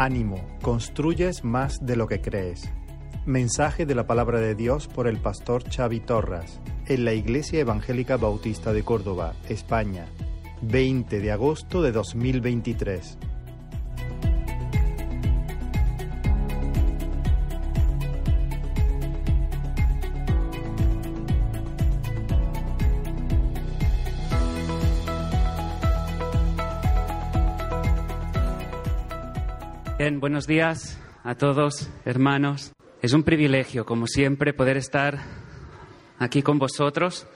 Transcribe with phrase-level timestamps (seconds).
[0.00, 2.70] Ánimo, construyes más de lo que crees.
[3.26, 8.16] Mensaje de la palabra de Dios por el pastor Xavi Torras en la Iglesia Evangélica
[8.16, 10.06] Bautista de Córdoba, España,
[10.62, 13.18] 20 de agosto de 2023.
[30.16, 32.72] Buenos días a todos, hermanos.
[33.02, 35.18] Es un privilegio, como siempre, poder estar
[36.18, 37.26] aquí con vosotros.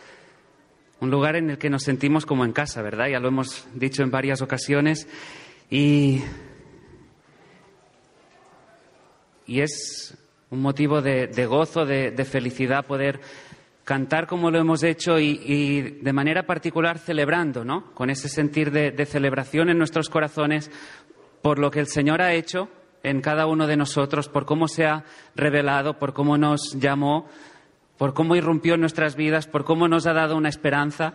[0.99, 3.09] Un lugar en el que nos sentimos como en casa, ¿verdad?
[3.09, 5.07] Ya lo hemos dicho en varias ocasiones.
[5.71, 6.23] Y,
[9.47, 10.17] y es
[10.49, 13.21] un motivo de, gozo, de, felicidad poder
[13.85, 17.93] cantar como lo hemos hecho y, de manera particular celebrando, ¿no?
[17.93, 20.71] Con ese sentir de celebración en nuestros corazones
[21.43, 22.69] por lo que el Señor ha hecho
[23.03, 25.05] en cada uno de nosotros, por cómo se ha
[25.35, 27.29] revelado, por cómo nos llamó,
[27.99, 31.15] por cómo irrumpió en nuestras vidas, por cómo nos ha dado una esperanza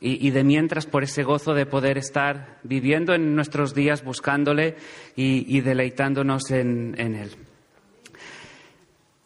[0.00, 4.76] y, de mientras por ese gozo de poder estar viviendo en nuestros días buscándole
[5.16, 7.30] y, deleitándonos en, Él.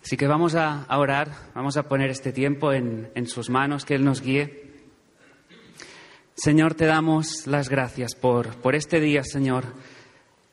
[0.05, 3.85] Así que vamos a, a orar, vamos a poner este tiempo en, en sus manos,
[3.85, 4.69] que Él nos guíe.
[6.35, 9.65] Señor, te damos las gracias por, por este día, Señor.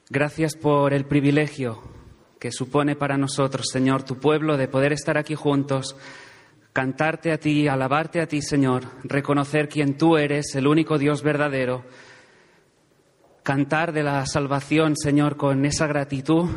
[0.10, 1.82] Gracias por el privilegio
[2.40, 5.96] que supone para nosotros, Señor, tu pueblo, de poder estar aquí juntos,
[6.74, 11.86] cantarte a ti, alabarte a ti, Señor, reconocer quién tú eres, el único Dios verdadero,
[13.42, 16.52] cantar de la salvación, Señor, con esa gratitud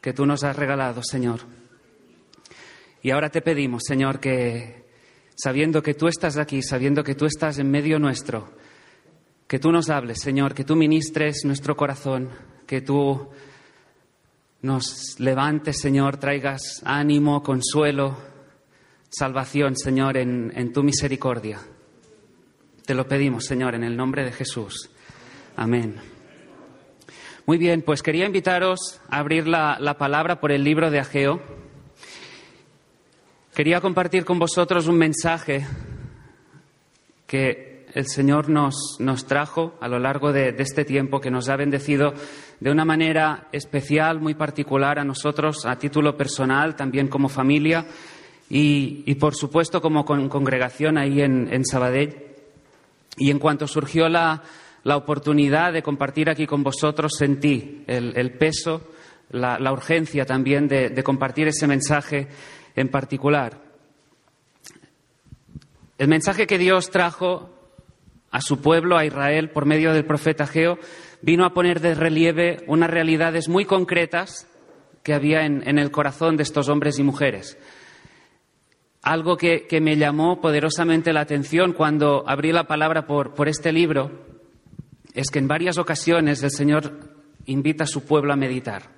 [0.00, 1.42] que tú nos has regalado, Señor.
[3.02, 4.84] Y ahora te pedimos, Señor, que
[5.36, 8.50] sabiendo que tú estás aquí, sabiendo que tú estás en medio nuestro,
[9.48, 12.28] que tú nos hables, Señor, que tú ministres nuestro corazón,
[12.66, 13.28] que tú
[14.60, 18.18] nos levantes, Señor, traigas ánimo, consuelo,
[19.08, 21.60] salvación, Señor, en, en, tu misericordia.
[22.84, 24.90] Te lo pedimos, Señor, en el nombre de Jesús.
[25.56, 25.96] Amén.
[27.46, 31.40] Muy bien, pues quería invitaros a abrir la, la palabra por el libro de Ageo.
[33.54, 35.66] Quería compartir con vosotros un mensaje
[37.26, 41.48] que el Señor nos, nos trajo a lo largo de, de, este tiempo, que nos
[41.48, 42.14] ha bendecido
[42.60, 47.86] de una manera especial, muy particular a nosotros, a título personal, también como familia
[48.50, 52.16] y, y por supuesto, como con, congregación ahí en, en, Sabadell.
[53.16, 54.42] Y en cuanto surgió la,
[54.84, 58.88] la, oportunidad de compartir aquí con vosotros, sentí el, el peso,
[59.30, 62.28] la, la, urgencia también de, de compartir ese mensaje
[62.74, 63.60] en particular.
[65.98, 67.57] El mensaje que Dios trajo
[68.30, 70.78] a su pueblo, a Israel, por medio del profeta Geo,
[71.22, 74.46] vino a poner de relieve unas realidades muy concretas
[75.02, 77.58] que había en, el corazón de estos hombres y mujeres.
[79.02, 83.72] Algo que, que, me llamó poderosamente la atención cuando abrí la palabra por, por este
[83.72, 84.26] libro
[85.14, 88.90] es que en varias ocasiones el Señor invita a su pueblo a meditar.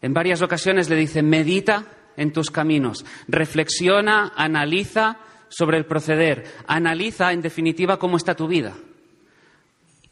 [0.00, 1.86] En varias ocasiones le dice, medita
[2.16, 5.18] en tus caminos, reflexiona, analiza,
[5.52, 6.44] sobre el proceder.
[6.66, 8.74] Analiza, en definitiva, cómo está tu vida.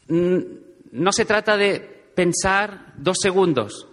[0.07, 1.79] No se trata de
[2.15, 3.87] pensar dos segundos.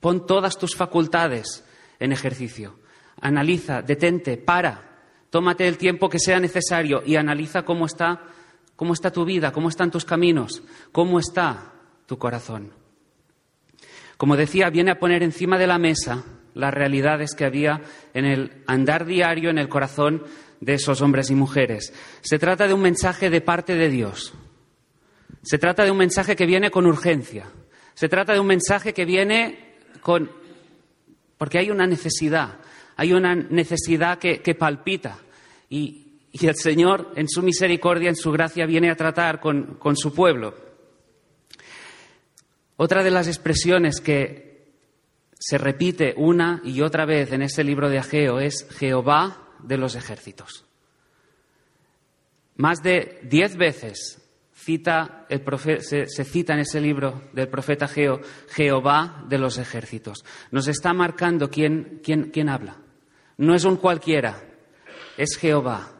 [0.00, 1.64] Pon todas tus facultades
[1.98, 2.78] en ejercicio.
[3.20, 4.98] Analiza, detente, para,
[5.30, 8.22] tómate el tiempo que sea necesario y analiza cómo está,
[8.74, 10.62] cómo está tu vida, cómo están tus caminos,
[10.92, 11.72] cómo está
[12.06, 12.72] tu corazón.
[14.16, 16.24] Como decía, viene a poner encima de la mesa
[16.56, 17.82] las realidades que había
[18.14, 20.24] en el andar diario, en el corazón
[20.60, 21.92] de esos hombres y mujeres.
[22.22, 24.32] Se trata de un mensaje de parte de Dios.
[25.42, 27.46] Se trata de un mensaje que viene con urgencia.
[27.92, 30.30] Se trata de un mensaje que viene con...
[31.36, 32.58] porque hay una necesidad,
[32.96, 35.18] hay una necesidad que, palpita.
[35.68, 39.94] Y, y, el Señor, en su misericordia, en su gracia, viene a tratar con, con
[39.94, 40.54] su pueblo.
[42.76, 44.45] Otra de las expresiones que
[45.38, 49.94] se repite una y otra vez en ese libro de Ageo es Jehová de los
[49.94, 50.64] ejércitos.
[52.56, 54.22] Más de diez veces
[54.56, 60.24] se, se, cita en ese libro del profeta Ageo Jehová de los ejércitos.
[60.50, 62.78] Nos está marcando quién, quién, quién habla.
[63.36, 64.42] No es un cualquiera,
[65.16, 65.92] es Jehová,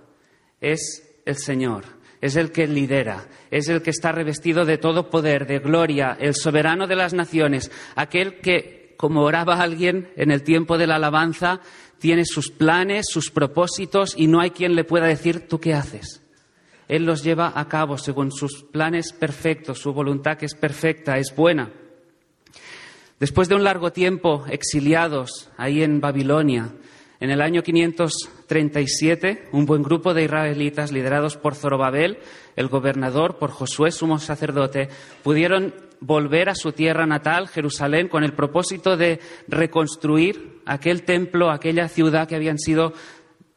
[0.60, 1.84] es el Señor,
[2.20, 6.34] es el que lidera, es el que está revestido de todo poder, de gloria, el
[6.34, 11.60] soberano de las naciones, aquel que como oraba alguien en el tiempo de la alabanza,
[11.98, 16.22] tiene sus planes, sus propósitos y no hay quien le pueda decir, ¿tú qué haces?
[16.88, 21.34] Él los lleva a cabo según sus planes perfectos, su voluntad que es perfecta, es
[21.34, 21.70] buena.
[23.18, 26.72] Después de un largo tiempo exiliados ahí en Babilonia,
[27.18, 32.18] en el año 537, un buen grupo de israelitas liderados por Zorobabel,
[32.56, 34.90] el gobernador, por Josué, sumo sacerdote,
[35.22, 41.88] pudieron volver a su tierra natal, Jerusalén, con el propósito de reconstruir aquel templo, aquella
[41.88, 42.92] ciudad que habían sido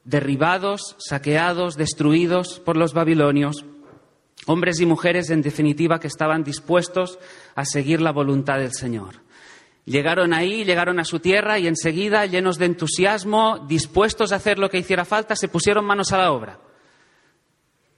[0.04, 3.66] derribados, saqueados, destruidos por los babilonios.
[4.46, 7.20] Hombres y mujeres, en definitiva, que estaban dispuestos
[7.56, 9.22] a seguir la voluntad del Señor.
[9.86, 14.70] Llegaron ahí, llegaron a su tierra y enseguida, llenos de entusiasmo, dispuestos a hacer lo
[14.70, 16.60] que hiciera falta, se pusieron manos a la obra.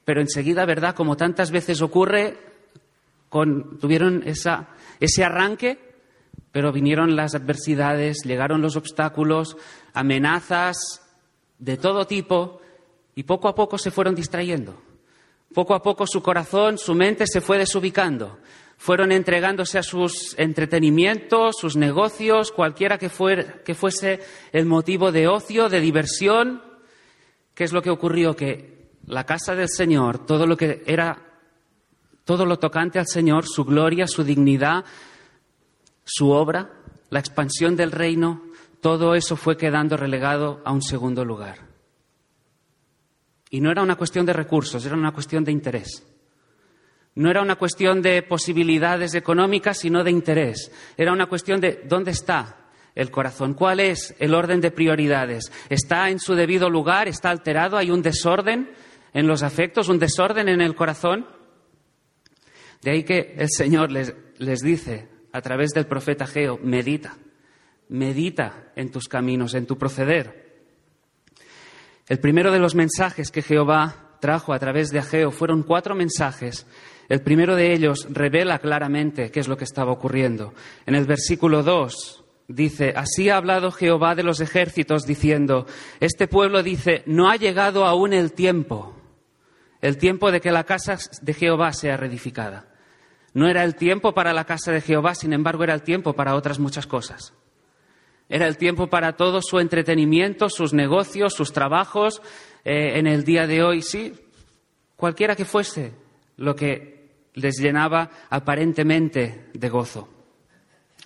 [0.06, 0.96] Pero enseguida, ¿verdad?
[0.96, 2.51] Como tantas veces ocurre,
[3.80, 5.80] tuvieron ese arranque,
[6.52, 9.58] pero vinieron las adversidades, llegaron los obstáculos,
[9.94, 11.02] amenazas
[11.58, 12.62] de todo tipo,
[13.16, 14.82] y poco a poco se fueron distrayendo.
[15.54, 18.38] Poco a poco su corazón, su mente se fue desubicando
[18.82, 23.12] fueron entregándose a sus entretenimientos, sus negocios, cualquiera que,
[23.64, 24.20] que fuese
[24.52, 26.64] el motivo de ocio, de diversión.
[27.54, 28.36] ¿Qué es lo que ocurrió?
[28.36, 31.31] Que la casa del Señor, todo lo que era,
[32.32, 34.86] todo lo tocante al Señor, su gloria, su dignidad,
[36.06, 36.72] su obra,
[37.10, 38.44] la expansión del reino,
[38.80, 41.68] todo eso fue quedando relegado a un segundo lugar.
[43.50, 46.08] Y no era una cuestión de recursos, era una cuestión de interés.
[47.16, 50.72] No era una cuestión de posibilidades económicas, sino de interés.
[50.96, 55.52] Era una cuestión de dónde está el corazón, cuál es el orden de prioridades.
[55.68, 57.10] ¿Está en su debido lugar?
[57.10, 57.76] ¿Está alterado?
[57.76, 58.72] ¿Hay un desorden
[59.14, 61.41] en los afectos, un desorden en el corazón?
[62.82, 67.18] De ahí que el Señor les, les dice a través del profeta Geo, medita,
[67.90, 70.42] medita en tus caminos, en tu proceder.
[72.08, 76.66] El primero de los mensajes que Jehová trajo a través de Ageo fueron cuatro mensajes
[77.12, 80.54] el primero de ellos revela claramente qué es lo que estaba ocurriendo.
[80.86, 85.66] En el versículo 2 dice, así ha hablado Jehová de los ejércitos diciendo,
[86.00, 88.96] este pueblo dice, no ha llegado aún el tiempo,
[89.82, 92.71] el tiempo de que la casa de Jehová sea reedificada.
[93.34, 96.36] No era el tiempo para la casa de Jehová, sin embargo era el tiempo para
[96.36, 97.34] otras muchas cosas.
[98.28, 102.22] Era el tiempo para todo su entretenimiento, sus negocios, sus trabajos.
[102.64, 104.14] Eh, en el día de hoy, sí,
[104.96, 105.94] cualquiera que fuese
[106.38, 107.02] lo que
[107.34, 110.08] les llenaba aparentemente de gozo.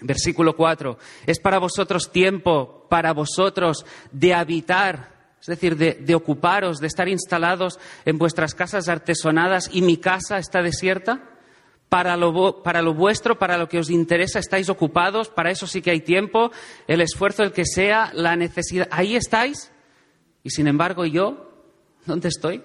[0.01, 0.97] Versículo 4.
[1.25, 7.79] Es para vosotros tiempo, para vosotros de habitar, es decir, de, ocuparos, de estar instalados
[8.03, 11.23] en vuestras casas artesonadas y mi casa está desierta.
[11.89, 15.81] Para lo, para lo vuestro, para lo que os interesa, estáis ocupados, para eso sí
[15.81, 16.51] que hay tiempo,
[16.87, 18.87] el esfuerzo, el que sea, la necesidad.
[18.91, 19.71] Ahí estáis.
[20.43, 21.49] Y sin embargo, yo,
[22.05, 22.63] ¿dónde estoy?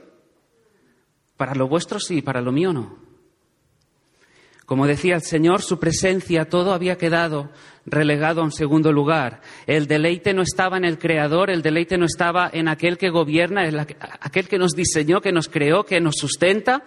[1.37, 2.99] Para lo vuestro sí, para lo mío no.
[4.71, 7.51] Como decía el Señor, su presencia, todo había quedado
[7.87, 9.41] relegado a un segundo lugar.
[9.67, 13.67] El deleite no estaba en el Creador, el deleite no estaba en aquel que gobierna,
[13.67, 16.85] en aquel que nos diseñó, que nos creó, que nos sustenta,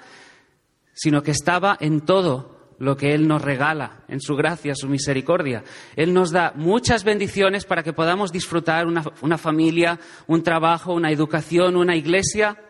[0.94, 5.63] sino que estaba en todo lo que Él nos regala, en su gracia, su misericordia.
[5.95, 11.75] Él nos da muchas bendiciones para que podamos disfrutar una, familia, un trabajo, una educación,
[11.78, 12.62] una iglesia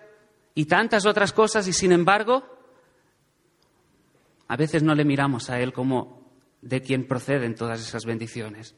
[0.53, 2.43] y tantas otras cosas, y sin embargo,
[4.47, 8.75] a veces no le miramos a Él como de quien proceden todas esas bendiciones.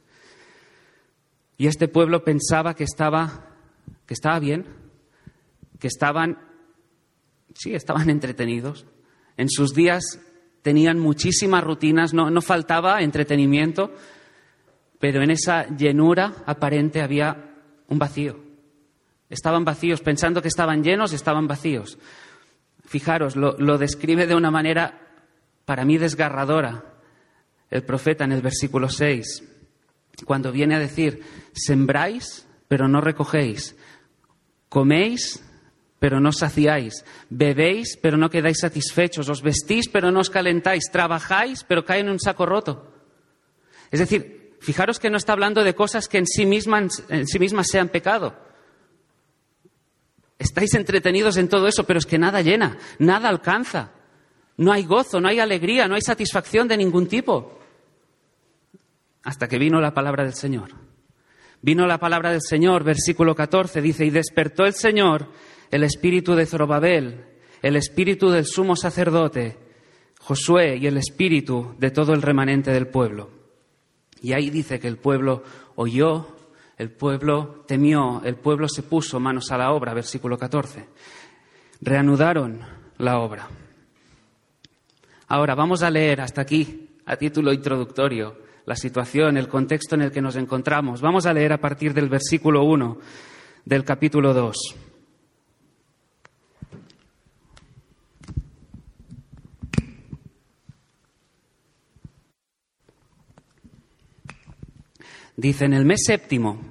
[1.58, 3.50] Y este pueblo pensaba que estaba,
[4.06, 4.66] que estaba bien,
[5.80, 6.40] que estaban,
[7.54, 8.86] sí, estaban entretenidos.
[9.38, 10.20] En sus días
[10.62, 13.94] tenían muchísimas rutinas, no, faltaba entretenimiento,
[15.00, 17.54] pero en esa llenura aparente había
[17.88, 18.40] un vacío.
[19.30, 21.98] Estaban vacíos, pensando que estaban llenos, estaban vacíos.
[22.84, 25.02] Fijaros, lo, lo describe de una manera
[25.66, 26.84] para mí desgarradora
[27.70, 29.44] el profeta en el versículo 6,
[30.26, 31.22] cuando viene a decir,
[31.54, 33.76] sembráis, pero no recogéis,
[34.70, 35.44] coméis,
[36.06, 41.66] pero no saciáis, bebéis, pero no quedáis satisfechos, os vestís, pero no os calentáis, trabajáis,
[41.66, 42.94] pero caen en un saco roto.
[43.90, 47.40] Es decir, fijaros que no está hablando de cosas que en sí mismas, en sí
[47.40, 48.38] mismas sean pecado.
[50.38, 53.90] Estáis entretenidos en todo eso, pero es que nada llena, nada alcanza.
[54.58, 57.58] No hay gozo, no hay alegría, no hay satisfacción de ningún tipo.
[59.24, 60.70] Hasta que vino la palabra del Señor.
[61.64, 65.30] Vino la palabra del Señor, versículo 14, dice, y despertó el Señor
[65.76, 67.26] el espíritu de Zorobabel,
[67.62, 69.58] el espíritu del sumo sacerdote,
[70.22, 73.30] Josué y el espíritu de todo el remanente del pueblo.
[74.22, 75.44] Y ahí dice que el pueblo
[75.76, 76.28] oyó,
[76.78, 80.86] el pueblo temió, el pueblo se puso manos a la obra, versículo 14.
[81.82, 82.62] Reanudaron
[82.98, 83.50] la obra.
[85.28, 90.12] Ahora vamos a leer hasta aquí, a título introductorio, la situación, el contexto en el
[90.14, 91.02] que nos encontramos.
[91.02, 92.98] Vamos a leer a partir del versículo 1
[93.66, 94.85] del capítulo 2.
[105.38, 106.62] Dice, en el mes séptimo,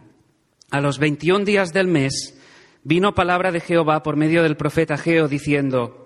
[0.71, 2.38] a los veintiún días del mes,
[2.83, 6.04] vino palabra de Jehová por medio del profeta Geo, diciendo,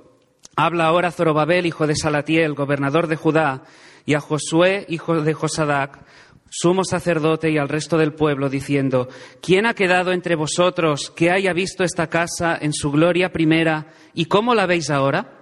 [0.57, 3.63] Habla ahora Zorobabel, hijo de Salatiel, gobernador de Judá,
[4.05, 6.05] y a Josué, hijo de Josadac,
[6.51, 9.09] sumo sacerdote, y al resto del pueblo, diciendo,
[9.41, 14.25] ¿quién ha quedado entre vosotros que haya visto esta casa en su gloria primera, y
[14.25, 15.39] cómo la veis ahora?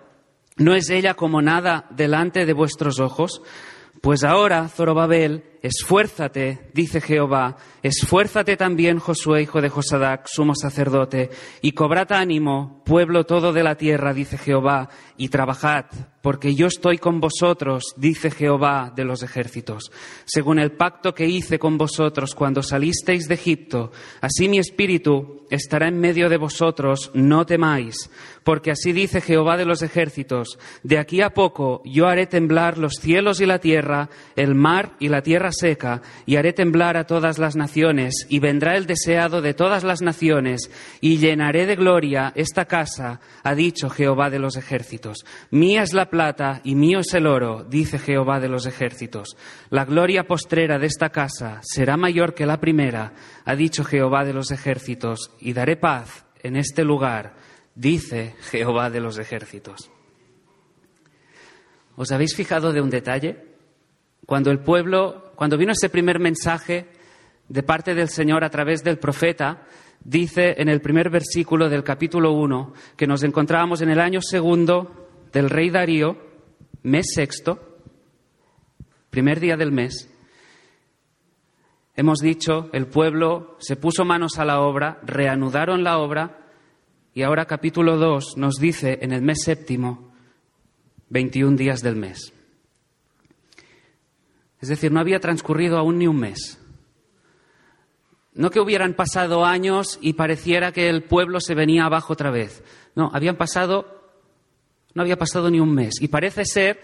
[0.56, 3.40] ¿No es ella como nada delante de vuestros ojos?
[4.02, 11.30] Pues ahora, Zorobabel, esfuérzate, dice Jehová, esfuérzate también, Josué, hijo de Josadac, sumo sacerdote,
[11.61, 15.87] y cobrad ánimo, pueblo todo de la tierra, dice Jehová, y trabajad,
[16.20, 19.90] porque yo estoy con vosotros, dice Jehová de los ejércitos,
[20.25, 25.88] según el pacto que hice con vosotros cuando salisteis de Egipto, así mi espíritu estará
[25.88, 28.11] en medio de vosotros, no temáis,
[28.42, 32.94] porque así dice Jehová de los ejércitos, de aquí a poco yo haré temblar los
[32.94, 37.38] cielos y la tierra, el mar y la tierra seca, y haré temblar a todas
[37.38, 40.70] las naciones, y vendrá el deseado de todas las naciones,
[41.00, 45.25] y llenaré de gloria esta casa, ha dicho Jehová de los ejércitos.
[45.50, 49.36] Mía es la plata y mío es el oro, dice Jehová de los ejércitos.
[49.70, 53.12] La gloria postrera de esta casa será mayor que la primera,
[53.44, 57.34] ha dicho Jehová de los ejércitos, y daré paz en este lugar,
[57.75, 59.90] dice Jehová de los ejércitos.
[61.96, 63.46] ¿Os habéis fijado de un detalle?
[64.26, 66.88] Cuando el pueblo, cuando vino ese primer mensaje
[67.49, 69.62] de parte del Señor a través del profeta,
[70.02, 75.09] dice en el primer versículo del capítulo 1 que nos encontrábamos en el año segundo
[75.33, 76.16] del rey Darío,
[76.83, 77.78] mes sexto,
[79.11, 80.12] primer día del mes.
[81.95, 86.40] Hemos dicho, el pueblo se puso manos a la obra, reanudaron la obra
[87.14, 90.12] y ahora capítulo 2 nos dice en el mes séptimo,
[91.11, 92.36] 21 días del mes.
[94.66, 96.58] Es decir, no había transcurrido aún ni un mes.
[98.35, 102.64] No que hubieran pasado años y pareciera que el pueblo se venía abajo otra vez.
[102.96, 104.11] No, habían pasado,
[104.92, 106.02] no había pasado ni un mes.
[106.02, 106.80] Y parece ser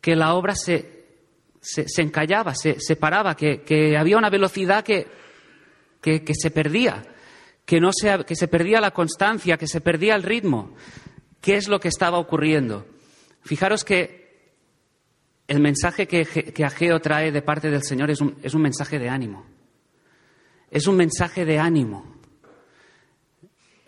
[0.00, 1.04] que la obra se,
[1.60, 5.08] se, encallaba, se, paraba, que, había una velocidad que,
[6.00, 7.02] que, se perdía,
[7.66, 10.76] que, no se, que se perdía la constancia, que se perdía el ritmo.
[11.40, 12.86] ¿Qué es lo que estaba ocurriendo?
[13.42, 14.19] Fijaros que
[15.50, 19.00] el mensaje que, que Ageo trae de parte del Señor es un, es un mensaje
[19.00, 19.44] de ánimo.
[20.70, 22.06] Es un mensaje de ánimo.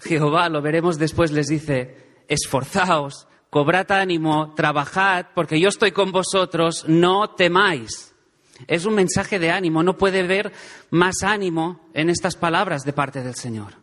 [0.00, 6.84] Jehová, lo veremos después, les dice, esforzaos, cobrad ánimo, trabajad, porque yo estoy con vosotros,
[6.88, 8.12] no temáis.
[8.66, 10.52] Es un mensaje de ánimo, no puede haber
[10.90, 13.74] más ánimo en estas palabras de parte del Señor.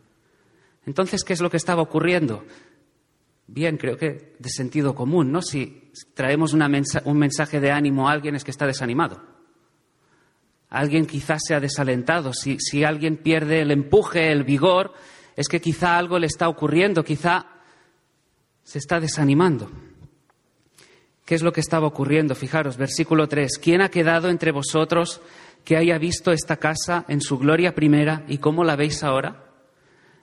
[0.86, 2.43] Entonces, ¿qué es lo que estaba ocurriendo?
[3.51, 5.41] bien, creo que de sentido común, ¿no?
[5.41, 9.22] Si traemos un mensaje de ánimo a alguien es que está desanimado.
[10.70, 12.34] Alguien quizás se ha desalentado.
[12.34, 14.94] Si, si alguien pierde el empuje, el vigor,
[15.36, 17.48] es que quizá algo le está ocurriendo, quizá
[18.63, 19.72] se está desanimando.
[21.25, 22.36] ¿Qué es lo que estaba ocurriendo?
[22.36, 23.58] Fijaros, versículo 3.
[23.60, 25.22] ¿Quién ha quedado entre vosotros
[25.63, 29.46] que haya visto esta casa en su gloria primera y cómo la veis ahora?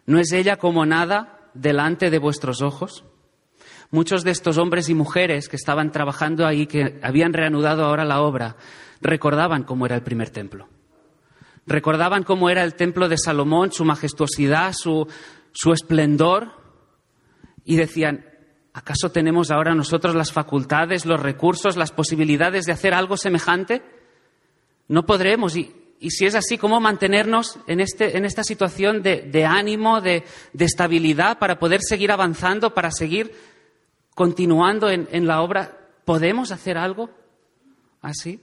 [0.04, 3.04] ¿No es ella como nada delante de vuestros ojos?
[3.90, 8.20] Muchos de estos hombres y mujeres que estaban trabajando ahí, que habían reanudado ahora la
[8.20, 8.56] obra,
[9.00, 10.68] recordaban cómo era el primer templo.
[11.66, 15.08] Recordaban cómo era el templo de Salomón, su majestuosidad, su,
[15.72, 16.52] esplendor,
[17.64, 18.24] y decían,
[18.72, 23.82] ¿acaso tenemos ahora nosotros las facultades, los recursos, las posibilidades de hacer algo semejante?
[24.86, 25.56] No podremos.
[25.56, 25.72] Y,
[26.08, 30.22] si es así, ¿cómo mantenernos en, este, en esta situación de, ánimo, de,
[30.56, 33.34] estabilidad para poder seguir avanzando, para seguir
[34.16, 37.10] continuando en, la obra, ¿podemos hacer algo
[38.00, 38.40] así?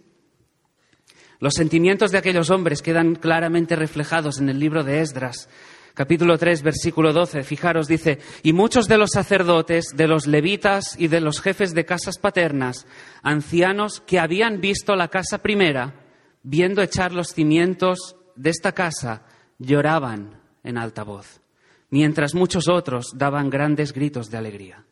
[1.39, 5.49] Los sentimientos de aquellos hombres quedan claramente reflejados en el libro de Esdras,
[5.95, 7.41] capítulo 3, versículo 12.
[7.41, 11.85] Fijaros, dice, y muchos de los sacerdotes, de los levitas y de los jefes de
[11.85, 12.85] casas paternas,
[13.23, 15.95] ancianos que habían visto la casa primera,
[16.43, 19.23] viendo echar los cimientos de esta casa,
[19.57, 21.41] lloraban en alta voz,
[21.89, 24.85] mientras muchos otros daban grandes gritos de alegría.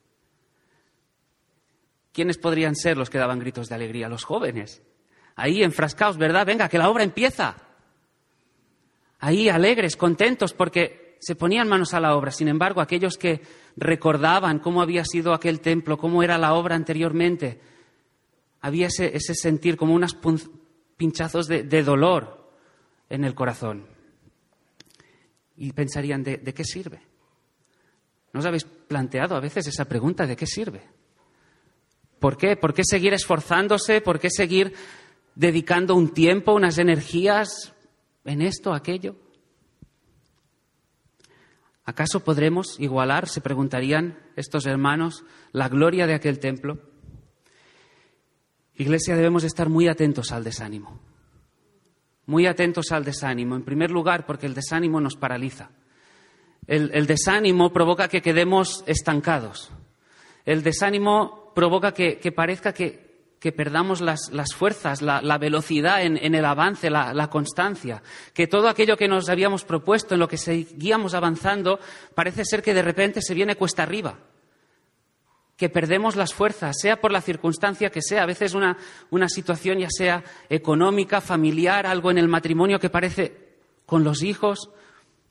[2.11, 4.09] ¿Quiénes podrían ser los que daban gritos de alegría?
[4.09, 4.81] Los jóvenes.
[5.35, 6.45] Ahí enfrascados, ¿verdad?
[6.45, 7.55] Venga, que la obra empieza.
[9.19, 12.31] Ahí alegres, contentos, porque se ponían manos a la obra.
[12.31, 13.41] Sin embargo, aquellos que
[13.77, 17.61] recordaban cómo había sido aquel templo, cómo era la obra anteriormente,
[18.59, 20.17] había ese, sentir como unas
[20.97, 22.51] pinchazos de, dolor
[23.09, 23.85] en el corazón.
[25.55, 27.01] Y pensarían, ¿de, ¿de qué sirve?
[28.33, 30.81] ¿No os habéis planteado a veces esa pregunta, ¿de qué sirve?
[32.21, 32.55] ¿Por qué?
[32.55, 33.99] ¿Por qué seguir esforzándose?
[33.99, 34.75] ¿Por qué seguir
[35.33, 37.73] dedicando un tiempo, unas energías
[38.25, 39.15] en esto, aquello?
[41.83, 46.77] ¿Acaso podremos igualar, se preguntarían estos hermanos, la gloria de aquel templo?
[48.75, 51.01] Iglesia, debemos estar muy atentos al desánimo.
[52.27, 53.55] Muy atentos al desánimo.
[53.55, 55.71] En primer lugar, porque el desánimo nos paraliza.
[56.67, 59.71] El, desánimo provoca que quedemos estancados.
[60.45, 63.11] El desánimo provoca que, parezca que,
[63.55, 68.01] perdamos las, fuerzas, la, velocidad en, el avance, la, constancia,
[68.33, 71.79] que todo aquello que nos habíamos propuesto, en lo que seguíamos avanzando,
[72.15, 74.19] parece ser que de repente se viene cuesta arriba,
[75.57, 78.77] que perdemos las fuerzas, sea por la circunstancia que sea, a veces una,
[79.11, 83.51] una situación ya sea económica, familiar, algo en el matrimonio que parece
[83.85, 84.71] con los hijos,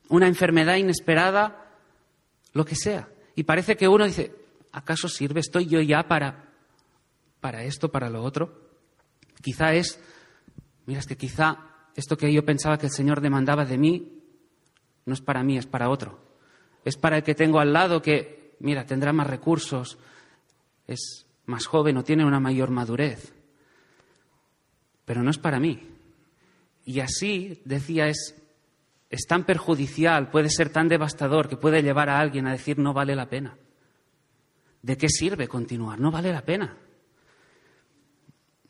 [0.07, 1.71] una enfermedad inesperada,
[2.53, 3.09] lo que sea.
[3.35, 4.40] Y parece que uno dice,
[4.71, 5.39] ¿acaso sirve?
[5.39, 6.51] ¿Estoy yo ya para,
[7.39, 8.69] para esto, para lo otro?
[9.41, 9.99] Quizá es,
[10.85, 11.57] mira, es que quizá
[11.95, 14.23] esto que yo pensaba que el Señor demandaba de mí,
[15.05, 16.19] no es para mí, es para otro.
[16.85, 19.97] Es para el que tengo al lado que, mira, tendrá más recursos,
[20.87, 23.33] es más joven o tiene una mayor madurez.
[25.05, 25.87] Pero no es para mí.
[26.85, 28.41] Y así, decía, es
[29.11, 32.93] es tan perjudicial, puede ser tan devastador que puede llevar a alguien a decir no
[32.93, 33.57] vale la pena.
[34.81, 35.99] ¿De qué sirve continuar?
[35.99, 36.77] No vale la pena.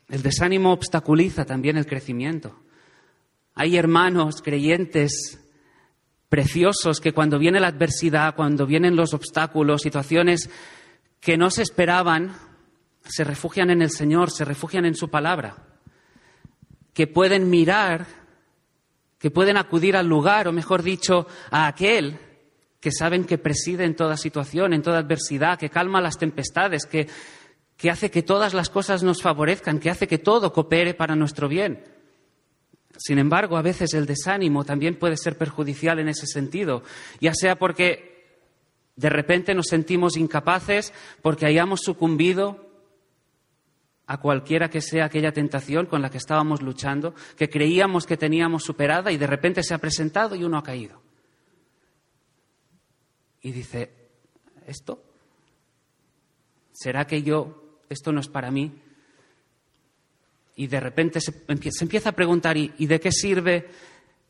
[0.08, 2.60] El desánimo obstaculiza también el crecimiento.
[3.54, 5.40] Hay hermanos creyentes
[6.28, 10.50] preciosos que cuando viene la adversidad, cuando vienen los obstáculos, situaciones
[11.20, 12.34] que no se esperaban,
[13.04, 15.56] se refugian en el Señor, se refugian en su palabra,
[16.94, 18.06] que pueden mirar
[19.22, 22.18] que pueden acudir al lugar, o mejor dicho, a aquel
[22.82, 27.06] que saben que preside en toda situación, en toda adversidad, que calma las tempestades, que,
[27.76, 31.48] que hace que todas las cosas nos favorezcan, que hace que todo coopere para nuestro
[31.48, 31.84] bien.
[32.98, 36.82] Sin embargo, a veces el desánimo también puede ser perjudicial en ese sentido,
[37.20, 38.40] ya sea porque
[38.96, 40.92] de repente nos sentimos incapaces,
[41.22, 42.68] porque hayamos sucumbido
[44.08, 48.64] a cualquiera que sea aquella tentación con la que estábamos luchando, que creíamos que teníamos
[48.64, 51.01] superada y de repente se ha presentado y uno ha caído.
[53.42, 53.90] Y dice,
[54.66, 55.02] ¿esto?
[56.72, 58.72] ¿Será que yo, esto no es para mí?
[60.54, 63.68] Y de repente se, empieza a preguntar, ¿y, ¿y de qué sirve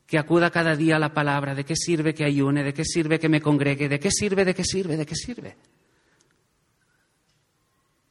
[0.07, 1.55] que acuda cada día a la palabra?
[1.55, 2.65] ¿De qué sirve que ayune?
[2.65, 3.89] ¿De qué sirve que me congregue?
[3.89, 4.45] ¿De qué sirve?
[4.45, 4.97] ¿De qué sirve?
[4.97, 5.57] ¿De qué sirve?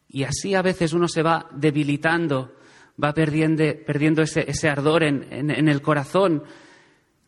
[0.10, 2.58] Y así a veces uno se va debilitando,
[3.02, 6.44] va perdiendo, ese, ardor en, el corazón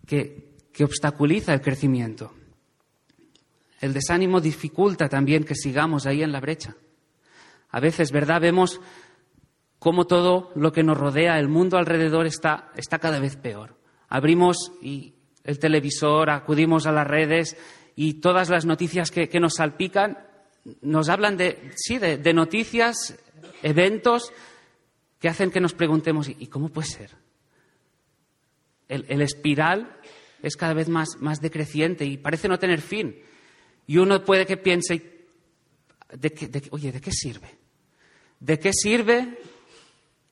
[0.05, 2.33] que obstaculiza el crecimiento.
[3.83, 6.73] El desánimo dificulta también que sigamos ahí en la brecha.
[7.69, 8.39] A veces, ¿verdad?
[8.39, 8.79] Vemos
[9.77, 13.75] cómo todo lo que nos rodea, el mundo alrededor, está, cada vez peor.
[14.07, 17.57] Abrimos y el televisor, acudimos a las redes
[17.93, 20.17] y todas las noticias que, nos salpican
[20.79, 23.19] nos hablan de, sí, de, noticias,
[23.63, 24.31] eventos
[25.19, 27.17] que hacen que nos preguntemos, ¿y cómo puede ser?
[28.87, 29.99] El, espiral
[30.41, 33.13] es cada vez más, decreciente y parece no tener fin.
[33.87, 35.25] Y uno puede que piense,
[36.13, 37.49] de, oye, ¿de qué sirve?
[38.39, 39.39] ¿De qué sirve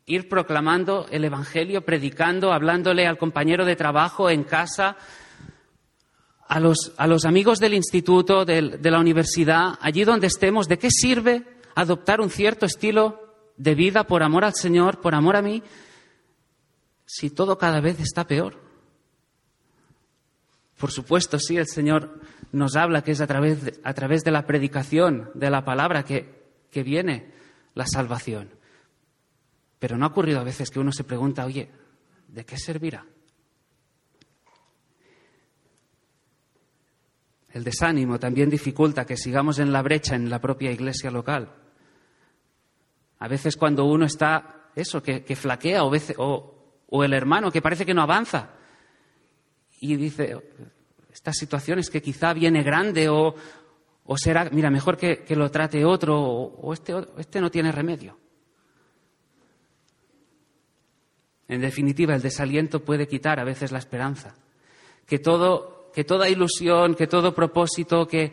[0.05, 4.97] ir proclamando el Evangelio, predicando, hablándole al compañero de trabajo en casa,
[6.47, 10.89] a los, a los amigos del instituto, de la universidad, allí donde estemos, ¿de qué
[10.91, 13.21] sirve adoptar un cierto estilo
[13.55, 15.63] de vida por amor al Señor, por amor a mí,
[17.05, 18.70] si todo cada vez está peor?
[20.82, 22.20] Por supuesto, sí, el Señor
[22.52, 26.02] nos habla que es a través de, a través de la predicación de la palabra
[26.02, 27.32] que, que viene
[27.76, 28.50] la salvación.
[29.78, 31.70] Pero no ha ocurrido a veces que uno se pregunta, oye,
[32.28, 33.06] ¿de qué servirá?
[37.52, 41.54] El desánimo también dificulta que sigamos en la brecha en la propia iglesia local.
[43.20, 45.91] A veces cuando uno está, eso, que, flaquea o,
[46.88, 48.61] o, el hermano que parece que no avanza
[49.82, 50.38] y dice,
[51.12, 53.36] estas situaciones que quizá viene grande o,
[54.06, 58.17] o será, mira, mejor que, lo trate otro o, este, este no tiene remedio.
[61.48, 64.36] En definitiva, el desaliento puede quitar a veces la esperanza.
[65.06, 68.32] Que todo que toda ilusión, que todo propósito, que,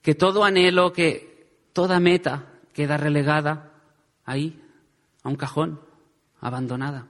[0.00, 3.72] que todo anhelo, que toda meta queda relegada
[4.24, 4.62] ahí,
[5.24, 5.80] a un cajón,
[6.40, 7.08] abandonada.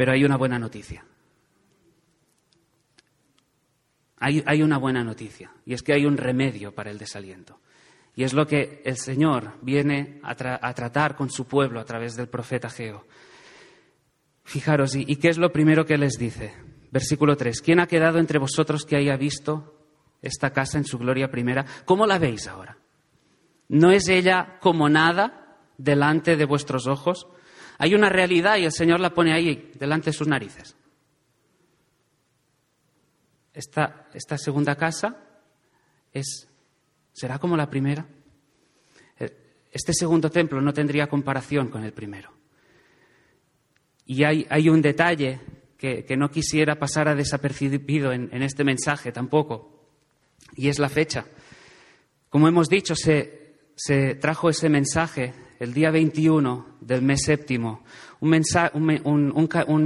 [0.00, 1.04] Pero hay una buena noticia.
[4.16, 7.60] Hay, una buena noticia, y es que hay un remedio para el desaliento.
[8.16, 10.34] Y es lo que el Señor viene a,
[10.72, 13.06] tratar con su pueblo a través del profeta Geo.
[14.42, 16.54] Fijaros, ¿y, ¿y qué es lo primero que les dice?
[16.90, 17.60] Versículo 3.
[17.60, 19.84] ¿Quién ha quedado entre vosotros que haya visto
[20.22, 21.66] esta casa en su gloria primera?
[21.84, 22.78] ¿Cómo la veis ahora?
[23.68, 27.26] ¿No es ella como nada delante de vuestros ojos?
[27.82, 30.76] Hay una realidad y el Señor la pone ahí, delante de sus narices.
[33.54, 35.16] Esta, segunda casa
[36.12, 36.46] es,
[37.10, 38.06] será como la primera.
[39.72, 42.30] Este segundo templo no tendría comparación con el primero.
[44.04, 45.40] Y hay, un detalle
[45.78, 49.88] que, no quisiera pasar a desapercibido en, este mensaje tampoco,
[50.54, 51.24] y es la fecha.
[52.28, 57.84] Como hemos dicho, se trajo ese mensaje el día 21 del mes séptimo,
[58.20, 58.30] un,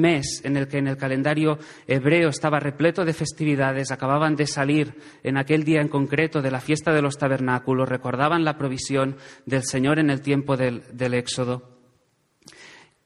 [0.00, 1.58] mes en el que en el calendario
[1.88, 6.60] hebreo estaba repleto de festividades, acababan de salir en aquel día en concreto de la
[6.60, 11.76] fiesta de los tabernáculos, recordaban la provisión del Señor en el tiempo del, del Éxodo.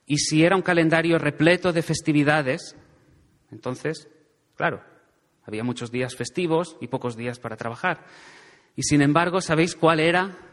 [0.04, 2.76] Y si era un calendario repleto de festividades,
[3.50, 4.09] entonces,
[4.57, 4.83] claro,
[5.44, 8.04] había muchos días festivos y pocos días para trabajar.
[8.76, 10.47] Y sin embargo, ¿sabéis cuál era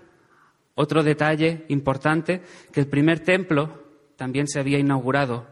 [0.76, 3.84] otro detalle importante, que el primer templo
[4.16, 5.48] también se había inaugurado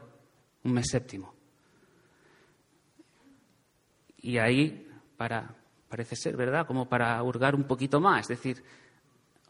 [0.64, 1.34] un mes séptimo.
[4.18, 5.56] Y ahí, para,
[5.90, 6.68] parece ser, ¿verdad?
[6.68, 8.64] Como para hurgar un poquito más, es decir,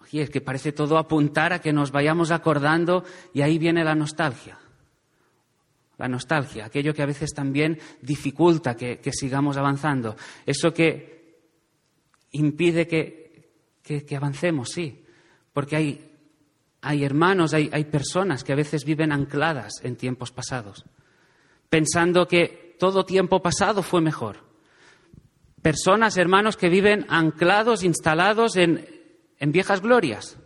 [0.02, 3.96] oye, es que parece todo apuntar a que nos vayamos acordando y ahí viene la
[3.96, 4.60] nostalgia.
[5.98, 10.16] La nostalgia, aquello que a veces también dificulta que, sigamos avanzando.
[10.46, 11.38] Eso que
[12.32, 15.03] impide que avancemos, sí
[15.54, 16.12] porque hay,
[16.82, 20.86] hay hermanos, hay, hay personas que a veces viven ancladas en tiempos pasados,
[21.70, 24.38] pensando que todo tiempo pasado fue mejor.
[25.62, 28.86] Personas, hermanos, que viven anclados, instalados en,
[29.40, 30.38] en viejas glorias.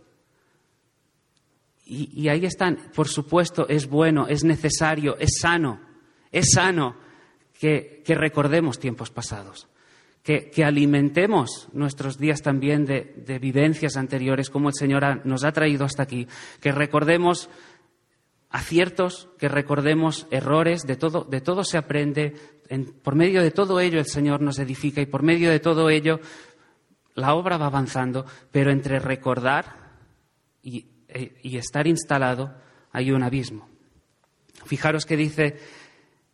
[1.84, 5.80] Y, y, ahí están, por supuesto, es bueno, es necesario, es sano,
[6.30, 6.96] es sano
[7.58, 9.66] que, que recordemos tiempos pasados
[10.22, 16.02] que, alimentemos nuestros días también de, vivencias anteriores, como el Señor nos ha traído hasta
[16.02, 16.26] aquí,
[16.60, 17.48] que recordemos
[18.50, 22.34] aciertos, que recordemos errores, de todo, de todo se aprende,
[23.02, 26.20] por medio de todo ello el Señor nos edifica y por medio de todo ello
[27.14, 29.96] la obra va avanzando, pero entre recordar
[30.62, 32.54] y, e, y estar instalado
[32.92, 33.68] hay un abismo.
[34.66, 35.58] Fijaros que dice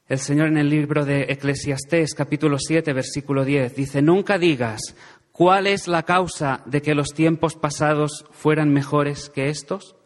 [0.07, 4.95] el Señor en el libro de Eclesiastés, capítulo 7, versículo 10, dice, nunca digas,
[5.33, 9.97] ¿cuál es la causa de que los tiempos pasados fueran mejores que estos?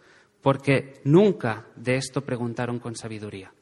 [0.40, 3.52] Porque nunca de esto preguntaron con sabiduría.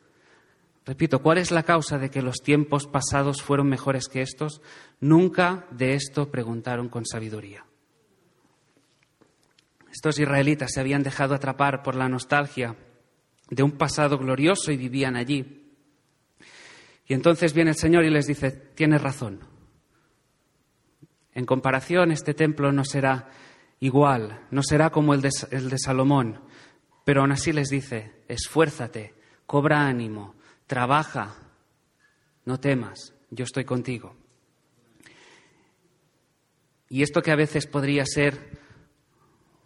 [0.84, 4.60] Repito, ¿cuál es la causa de que los tiempos pasados fueron mejores que estos?
[5.00, 7.64] Nunca de esto preguntaron con sabiduría.
[9.90, 12.76] Estos israelitas se habían dejado atrapar por la nostalgia
[13.48, 15.65] de un pasado glorioso y vivían allí.
[17.06, 19.40] Y entonces viene el Señor y les dice, tienes razón.
[21.34, 23.28] En comparación, este templo no será
[23.78, 25.30] igual, no será como el de,
[25.78, 26.40] Salomón,
[27.04, 29.14] pero aún así les dice, esfuérzate,
[29.44, 30.34] cobra ánimo,
[30.66, 31.36] trabaja,
[32.44, 34.16] no temas, yo estoy contigo.
[36.88, 38.65] Y esto que a veces podría ser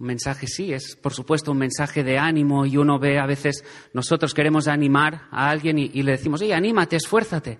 [0.00, 3.62] un mensaje sí, es por supuesto un mensaje de ánimo y uno ve a veces,
[3.92, 7.58] nosotros queremos animar a alguien y, le decimos, oye, anímate, esfuérzate.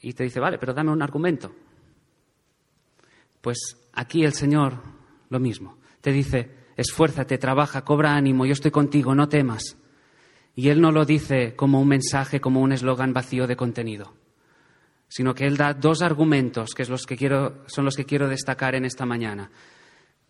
[0.00, 1.52] Y te dice, vale, pero dame un argumento.
[3.40, 4.80] Pues aquí el Señor
[5.28, 5.78] lo mismo.
[6.00, 9.76] Te dice, esfuérzate, trabaja, cobra ánimo, yo estoy contigo, no temas.
[10.54, 14.14] Y Él no lo dice como un mensaje, como un eslogan vacío de contenido,
[15.08, 18.76] sino que Él da dos argumentos que, los que quiero, son los que quiero destacar
[18.76, 19.50] en esta mañana.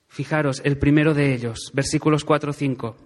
[0.08, 2.96] Fijaros, el primero de ellos, versículos 4 5.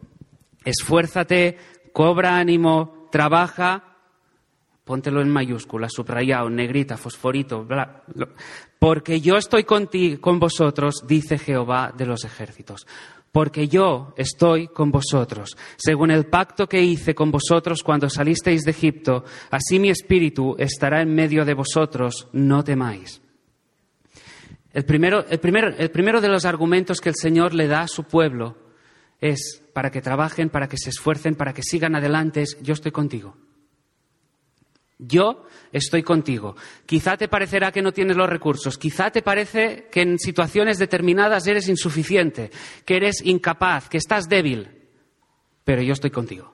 [0.64, 1.58] Esfuérzate,
[1.92, 3.96] cobra ánimo, trabaja,
[4.84, 8.04] póntelo en mayúscula, subrayado, negrita, fosforito, bla,
[8.78, 12.86] porque yo estoy con vosotros, dice Jehová de los ejércitos.
[13.30, 18.72] Porque yo estoy con vosotros, según el pacto que hice con vosotros cuando salisteis de
[18.72, 23.22] Egipto, así mi espíritu estará en medio de vosotros, no temáis.
[24.72, 28.56] El primero, de los argumentos que el Señor le da a su pueblo
[29.20, 32.90] es para que trabajen, para que se esfuercen, para que sigan adelante, es yo estoy
[32.90, 33.36] contigo.
[34.98, 36.56] Yo estoy contigo.
[36.86, 41.46] Quizá te parecerá que no tienes los recursos, quizá te parece que en situaciones determinadas
[41.46, 42.50] eres insuficiente,
[42.84, 44.68] que eres incapaz, que estás débil,
[45.64, 46.51] pero yo estoy contigo.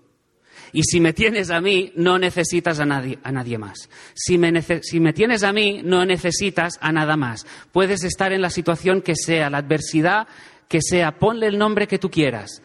[0.72, 3.88] Y si me tienes a mí, no necesitas a nadie, a nadie más.
[4.14, 7.46] Si me, si me tienes a mí, no necesitas a nada más.
[7.72, 10.28] Puedes estar en la situación que sea, la adversidad
[10.68, 12.62] que sea, ponle el nombre que tú quieras.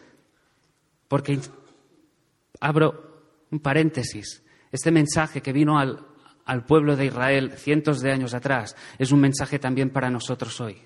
[1.08, 1.39] Porque,
[2.60, 6.06] abro un paréntesis, este mensaje que vino al,
[6.46, 10.82] al pueblo de Israel cientos de años atrás es un mensaje también para nosotros hoy.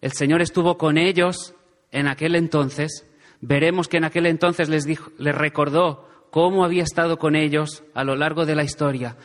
[0.00, 1.54] El Señor estuvo con ellos
[1.90, 3.06] en aquel entonces.
[3.46, 8.02] Veremos que en aquel entonces les, dijo, les recordó cómo había estado con ellos a
[8.02, 9.18] lo largo de la historia.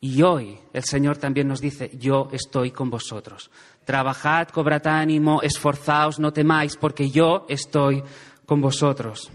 [0.00, 3.52] Y hoy el Señor también nos dice, yo estoy con vosotros.
[3.84, 8.02] Trabajad, cobrad ánimo, esforzaos, no temáis, porque yo estoy
[8.44, 9.30] con vosotros.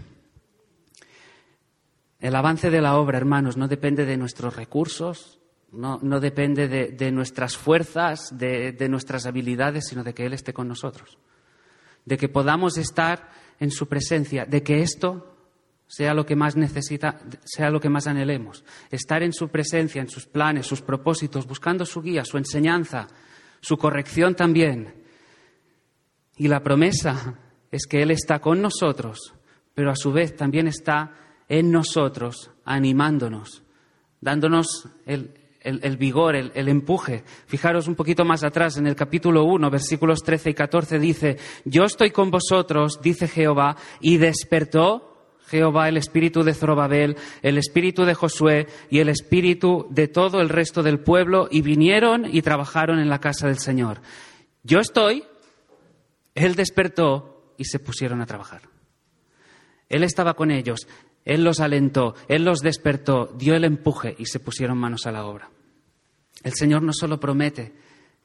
[2.18, 5.40] El avance de la obra, hermanos, no depende de nuestros recursos,
[5.72, 10.68] no, depende de, nuestras fuerzas, de, de nuestras habilidades, sino de que Él esté con
[10.68, 11.16] nosotros.
[12.04, 15.36] De que podamos estar en su presencia, de que esto
[15.86, 18.64] sea lo que más necesita, sea lo que más anhelemos.
[18.90, 23.08] Estar en su presencia, en sus planes, sus propósitos, buscando su guía, su enseñanza,
[23.60, 24.94] su corrección también.
[26.36, 27.38] Y la promesa
[27.70, 29.34] es que Él está con nosotros,
[29.74, 31.12] pero a su vez también está
[31.48, 33.62] en nosotros, animándonos,
[34.20, 35.39] dándonos el,
[35.98, 37.22] vigor, el, el, empuje.
[37.46, 41.84] Fijaros un poquito más atrás, en el capítulo 1, versículos 13 y 14, dice, Yo
[41.84, 45.10] estoy con vosotros, dice Jehová, y despertó
[45.50, 50.48] Jehová el espíritu de Zorobabel, el espíritu de Josué y el espíritu de todo el
[50.48, 54.00] resto del pueblo, y vinieron y trabajaron en la casa del Señor.
[54.62, 55.24] Yo estoy,
[56.34, 58.62] Él despertó y se pusieron a trabajar.
[59.88, 60.86] Él estaba con ellos,
[61.24, 65.24] Él los alentó, Él los despertó, dio el empuje y se pusieron manos a la
[65.24, 65.50] obra.
[66.42, 67.74] El Señor no solo promete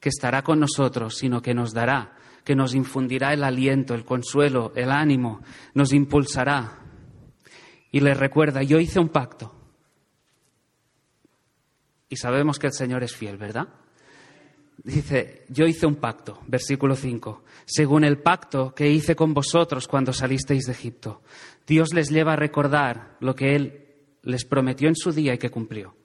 [0.00, 4.72] que estará con nosotros, sino que nos dará, que nos infundirá el aliento, el consuelo,
[4.74, 5.42] el ánimo,
[5.74, 6.80] nos impulsará,
[7.90, 9.54] y les recuerda, yo hice un pacto.
[12.08, 13.68] Y sabemos que el Señor es fiel, ¿verdad?
[14.86, 20.12] Dice, yo hice un pacto, versículo 5, según el pacto que hice con vosotros cuando
[20.12, 21.22] salisteis de Egipto.
[21.66, 23.84] Dios les lleva a recordar lo que Él
[24.22, 25.96] les prometió en su día y que cumplió.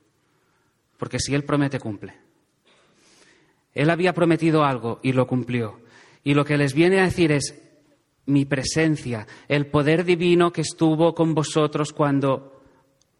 [0.97, 2.15] Porque si Él promete, cumple.
[3.75, 5.81] Él había prometido algo y lo cumplió.
[6.23, 7.61] Y lo que les viene a decir es,
[8.25, 12.63] mi presencia, el poder divino que estuvo con vosotros cuando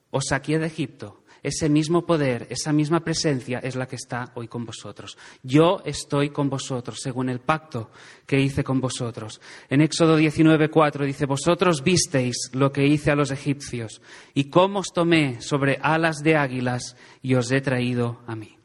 [0.10, 1.21] os saqué de Egipto.
[1.44, 5.18] Ese mismo poder, esa misma presencia es la que está hoy con vosotros.
[5.42, 7.90] Yo estoy con vosotros, según el pacto
[8.28, 9.42] que hice con vosotros.
[9.68, 14.02] En Éxodo 19:4 dice, vosotros visteis lo que hice a los egipcios
[14.36, 18.58] y cómo os tomé sobre alas de águilas y os he traído a mí.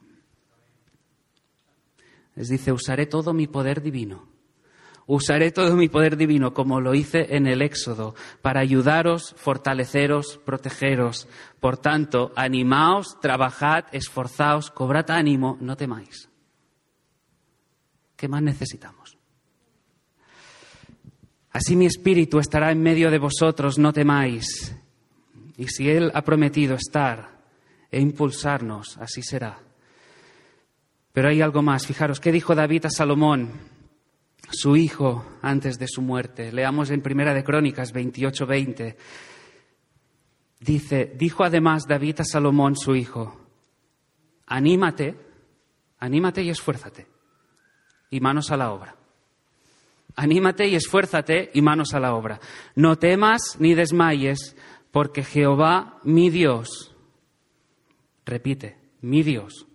[2.35, 4.36] Les dice, usaré todo mi poder divino
[5.09, 11.29] Usaré todo mi poder divino como lo hice en el Éxodo para ayudaros, fortaleceros, protegeros.
[11.61, 16.29] Por tanto, animaos, trabajad, esforzaos, cobrad ánimo, no temáis.
[18.16, 19.16] ¿Qué más necesitamos?
[21.53, 24.75] Así mi espíritu estará en medio de vosotros, no temáis.
[25.57, 27.45] Y si Él ha prometido estar
[27.90, 29.61] e impulsarnos, así será.
[31.12, 31.87] Pero hay algo más.
[31.87, 33.76] Fijaros, ¿qué dijo David a Salomón?
[34.50, 36.52] Su hijo antes de su muerte.
[36.52, 38.96] Leamos en Primera de Crónicas 28:20.
[40.61, 43.40] Dice, dijo además David a Salomón su hijo,
[44.46, 45.14] anímate,
[45.98, 47.06] anímate y esfuérzate,
[48.11, 48.96] y manos a la obra.
[50.14, 52.40] Anímate y esfuérzate y manos a la obra.
[52.74, 54.56] No temas ni desmayes,
[54.90, 56.96] porque Jehová, mi Dios,
[58.24, 59.66] repite, mi Dios,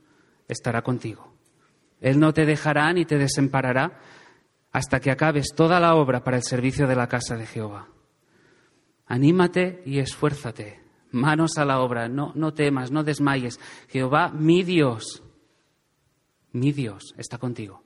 [0.48, 1.32] estará contigo.
[2.00, 4.00] Él no te dejará ni te desamparará
[4.72, 7.90] hasta que acabes toda la obra para el servicio de la casa de Jehová.
[9.06, 10.82] Anímate y esfuérzate,
[11.12, 13.60] manos a la obra, no, no temas, no desmayes.
[13.90, 15.24] Jehová, mi Dios,
[16.54, 17.84] mi Dios, está contigo.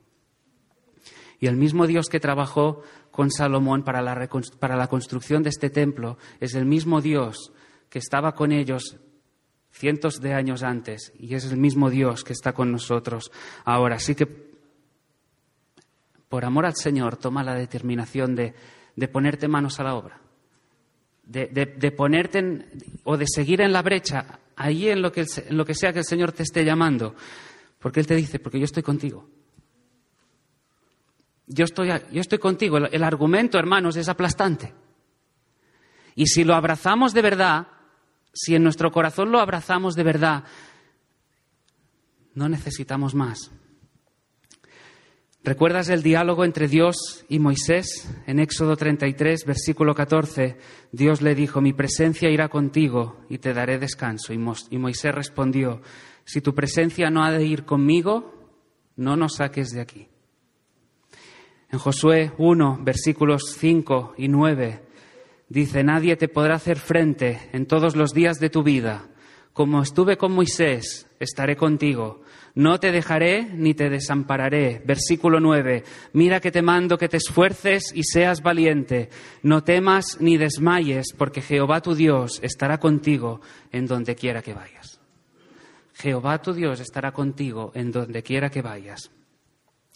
[1.39, 5.69] Y el mismo Dios que trabajó con Salomón para la, para la construcción de este
[5.69, 7.51] templo es el mismo Dios
[7.89, 8.97] que estaba con ellos
[9.71, 13.31] cientos de años antes y es el mismo Dios que está con nosotros
[13.65, 13.95] ahora.
[13.95, 14.54] Así que
[16.29, 18.53] por amor al Señor, toma la determinación de,
[19.11, 20.19] ponerte manos a la obra,
[21.23, 22.65] de, ponerte
[23.03, 25.99] o de seguir en la brecha, ahí en lo, que, en lo que sea que
[25.99, 27.15] el Señor te esté llamando,
[27.79, 29.29] porque Él te dice, porque yo estoy contigo.
[31.47, 32.77] Yo estoy, yo estoy contigo.
[32.77, 34.73] El argumento, hermanos, es aplastante.
[36.15, 37.67] Y si lo abrazamos de verdad,
[38.33, 40.43] si en nuestro corazón lo abrazamos de verdad,
[42.33, 43.51] no necesitamos más.
[45.45, 48.11] ¿Recuerdas el diálogo entre Dios y Moisés?
[48.25, 50.57] En Éxodo 33, versículo 14,
[50.91, 54.33] Dios le dijo, mi presencia irá contigo y te daré descanso.
[54.33, 55.83] Y Moisés respondió,
[56.23, 58.49] si tu presencia no ha de ir conmigo,
[58.95, 60.07] no nos saques de aquí.
[61.69, 64.81] En Josué 1, versículos 5 y 9,
[65.47, 69.09] dice, nadie te podrá hacer frente en todos los días de tu vida.
[69.55, 72.21] Como estuve con Moisés, estaré contigo
[72.55, 74.81] no te dejaré ni te desampararé.
[74.85, 75.83] Versículo 9.
[76.13, 79.09] Mira que te mando que te esfuerces y seas valiente.
[79.43, 83.41] No temas ni desmayes, porque Jehová tu Dios estará contigo
[83.73, 85.01] en donde quiera que vayas.
[85.95, 89.11] Jehová tu Dios estará contigo en donde quiera que vayas.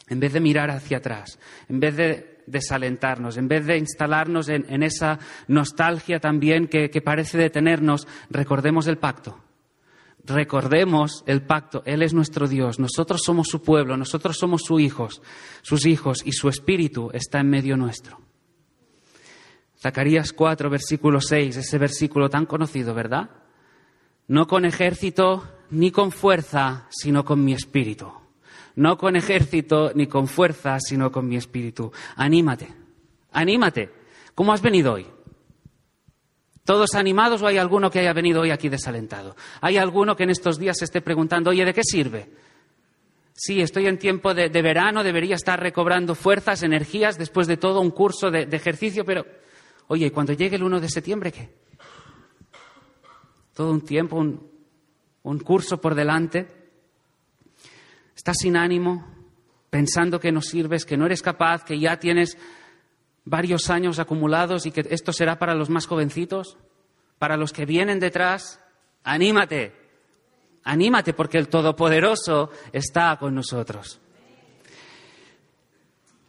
[0.10, 4.84] En vez de mirar hacia atrás, en vez de desalentarnos, en vez de instalarnos en,
[4.84, 9.38] esa nostalgia también que parece detenernos, recordemos el pacto
[10.30, 11.84] recordemos el pacto.
[11.86, 15.22] Él es nuestro Dios, nosotros somos su pueblo, nosotros somos sus hijos,
[15.62, 18.20] sus hijos, y su espíritu está en medio nuestro.
[19.80, 23.30] Zacarías 4, versículo 6, ese versículo tan conocido, ¿verdad?
[24.28, 28.12] No con ejército ni con fuerza, sino con mi espíritu.
[28.76, 31.92] No con ejército ni con fuerza, sino con mi espíritu.
[32.16, 32.74] Anímate,
[33.32, 33.92] anímate.
[34.36, 35.06] ¿Cómo has venido hoy?
[36.64, 39.36] ¿Todos animados o hay alguno que haya venido hoy aquí desalentado?
[39.62, 42.30] ¿Hay alguno que en estos días se esté preguntando, oye, ¿de qué sirve?
[43.34, 47.92] Sí, estoy en tiempo de, verano, debería estar recobrando fuerzas, energías después de todo un
[47.92, 49.26] curso de, ejercicio, pero,
[49.88, 51.50] oye, cuando llegue el 1 de septiembre qué?
[53.54, 54.46] Todo un tiempo, un,
[55.24, 56.48] un curso por delante.
[58.14, 59.08] Estás sin ánimo,
[59.70, 62.38] pensando que no sirves, que no eres capaz, que ya tienes
[63.26, 66.58] varios años acumulados y que esto será para los más jovencitos,
[67.18, 68.60] para los que vienen detrás,
[69.04, 69.74] anímate,
[70.64, 74.00] anímate porque el Todopoderoso está con nosotros.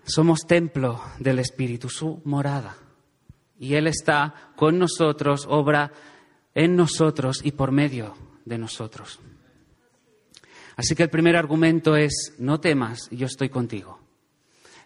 [0.05, 2.77] Somos templo del Espíritu, su morada.
[3.59, 5.93] Y Él está con nosotros, obra
[6.55, 9.21] en nosotros y por medio de nosotros.
[10.77, 14.00] Así que el primer argumento es, no temas, yo estoy contigo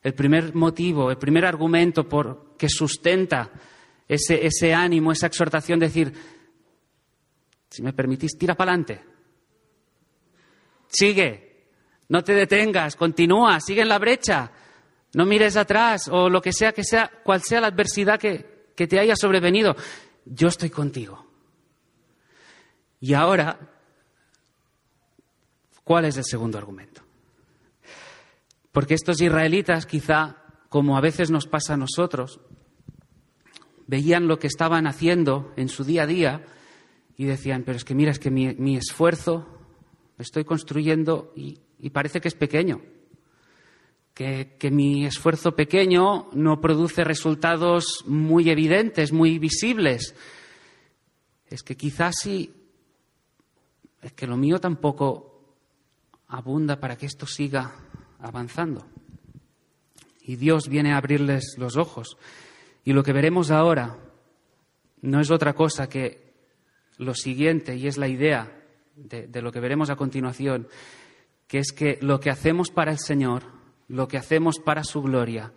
[0.04, 3.50] el primer motivo, el primer argumento por, que sustenta
[4.06, 6.12] ese, ánimo, esa exhortación, decir,
[7.70, 9.02] si me permitís, tira para adelante.
[10.88, 11.70] Sigue,
[12.10, 14.52] no te detengas, continúa, sigue en la brecha,
[15.14, 18.86] no mires atrás o lo que sea que sea, cual sea la adversidad que, que
[18.86, 19.74] te haya sobrevenido.
[20.26, 21.26] Yo estoy contigo.
[23.00, 23.58] Y ahora,
[25.82, 27.03] ¿cuál es el segundo argumento?
[28.74, 30.36] Porque estos israelitas, quizá,
[30.68, 32.40] como a veces nos pasa a nosotros,
[33.86, 36.44] veían lo que estaban haciendo en su día a día
[37.16, 39.46] y decían, pero es que mira, es que mi, esfuerzo
[40.18, 41.60] estoy construyendo y,
[41.90, 42.82] parece que es pequeño.
[44.12, 50.16] Que, que, mi esfuerzo pequeño no produce resultados muy evidentes, muy visibles.
[51.46, 52.52] Es que quizás sí,
[54.02, 55.54] es que lo mío tampoco
[56.26, 57.83] abunda para que esto siga
[58.24, 58.86] avanzando.
[60.22, 62.16] Y Dios viene a abrirles los ojos.
[62.84, 63.98] Y lo que veremos ahora
[65.02, 66.32] no es otra cosa que
[66.96, 68.64] lo siguiente, y es la idea
[68.96, 70.68] de, lo que veremos a continuación,
[71.46, 73.42] que es que lo que hacemos para el Señor,
[73.88, 75.52] lo que hacemos para su gloria,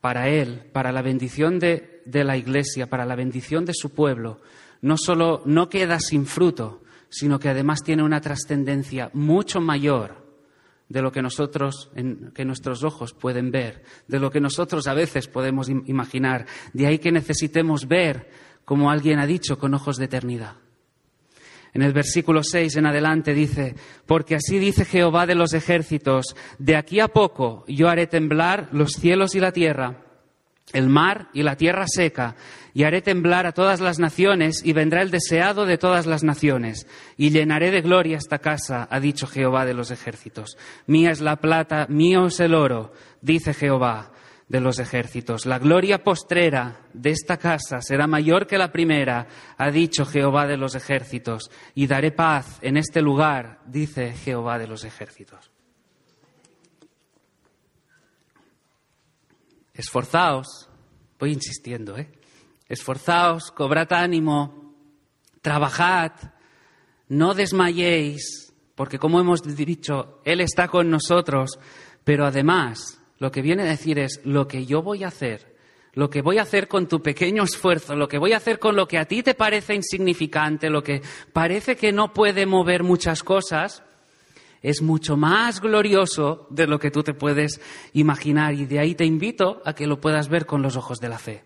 [0.00, 4.40] para Él, para la bendición de, la Iglesia, para la bendición de su pueblo,
[4.82, 10.21] no solo no queda sin fruto, sino que además tiene una trascendencia mucho mayor
[10.92, 11.90] de lo que nosotros,
[12.34, 16.46] que nuestros ojos pueden ver, de lo que nosotros a veces podemos imaginar.
[16.74, 18.28] De ahí que necesitemos ver,
[18.66, 20.56] como alguien ha dicho, con ojos de eternidad.
[21.72, 23.74] En el versículo 6 en adelante dice,
[24.04, 28.92] porque así dice Jehová de los ejércitos, de aquí a poco yo haré temblar los
[28.92, 30.01] cielos y la tierra
[30.72, 32.36] el mar y la tierra seca,
[32.74, 36.86] y haré temblar a todas las naciones, y vendrá el deseado de todas las naciones,
[37.16, 40.56] y llenaré de gloria esta casa, ha dicho Jehová de los ejércitos.
[40.86, 44.12] Mía es la plata, mío es el oro, dice Jehová
[44.48, 45.46] de los ejércitos.
[45.46, 49.26] La gloria postrera de esta casa será mayor que la primera,
[49.56, 54.66] ha dicho Jehová de los ejércitos, y daré paz en este lugar, dice Jehová de
[54.66, 55.50] los ejércitos.
[59.74, 60.68] Esforzaos,
[61.22, 62.10] voy insistiendo, ¿eh?
[62.68, 64.74] Esforzaos, cobrad ánimo,
[65.40, 66.10] trabajad,
[67.06, 71.60] no desmayéis, porque como hemos dicho, Él está con nosotros,
[72.02, 75.54] pero además lo que viene a decir es lo que yo voy a hacer,
[75.92, 78.74] lo que voy a hacer con tu pequeño esfuerzo, lo que voy a hacer con
[78.74, 81.02] lo que a ti te parece insignificante, lo que
[81.32, 83.84] parece que no puede mover muchas cosas,
[84.62, 87.60] es mucho más glorioso de lo que tú te puedes
[87.92, 91.08] imaginar y de ahí te invito a que lo puedas ver con los ojos de
[91.08, 91.44] la fe.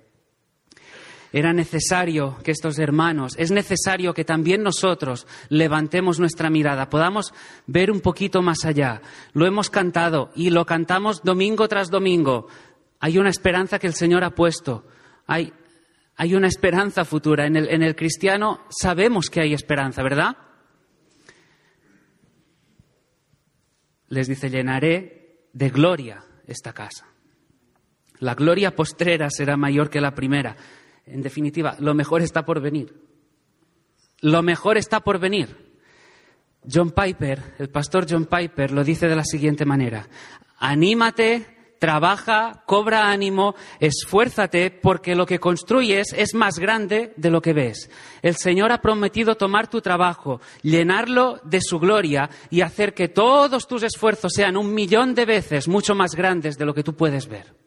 [1.33, 7.35] Era necesario que estos hermanos, es necesario que también nosotros levantemos nuestra mirada, podamos
[7.67, 9.03] ver un poquito más allá.
[9.33, 12.47] Lo hemos cantado y lo cantamos domingo tras domingo.
[13.01, 14.85] Hay una esperanza que el Señor ha puesto.
[15.27, 15.53] Hay,
[16.17, 17.47] hay una esperanza futura.
[17.47, 20.37] En el, en el cristiano sabemos que hay esperanza, ¿verdad?
[24.09, 27.07] Les dice, llenaré de gloria esta casa.
[28.19, 30.57] La gloria postrera será mayor que la primera.
[31.05, 32.95] En definitiva, lo mejor está por venir.
[34.21, 35.67] Lo mejor está por venir.
[36.69, 40.09] John Piper, el pastor John Piper, lo dice de la siguiente manera.
[40.59, 47.53] Anímate, trabaja, cobra ánimo, esfuérzate, porque lo que construyes es más grande de lo que
[47.53, 47.91] ves.
[48.23, 53.67] El Señor ha prometido tomar tu trabajo, llenarlo de su gloria y hacer que todos
[53.67, 57.29] tus esfuerzos sean un millón de veces mucho más grandes de lo que tú puedes
[57.29, 57.66] ver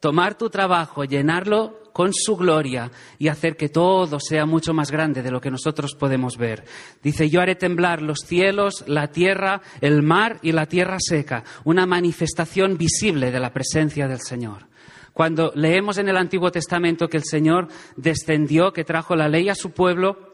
[0.00, 5.22] tomar tu trabajo, llenarlo con su gloria y hacer que todo sea mucho más grande
[5.22, 6.64] de lo que nosotros podemos ver.
[7.02, 11.86] Dice, yo haré temblar los cielos, la tierra, el mar y la tierra seca, una
[11.86, 14.68] manifestación visible de la presencia del Señor.
[15.12, 19.54] Cuando leemos en el Antiguo Testamento que el Señor descendió, que trajo la ley a
[19.54, 20.30] su pueblo,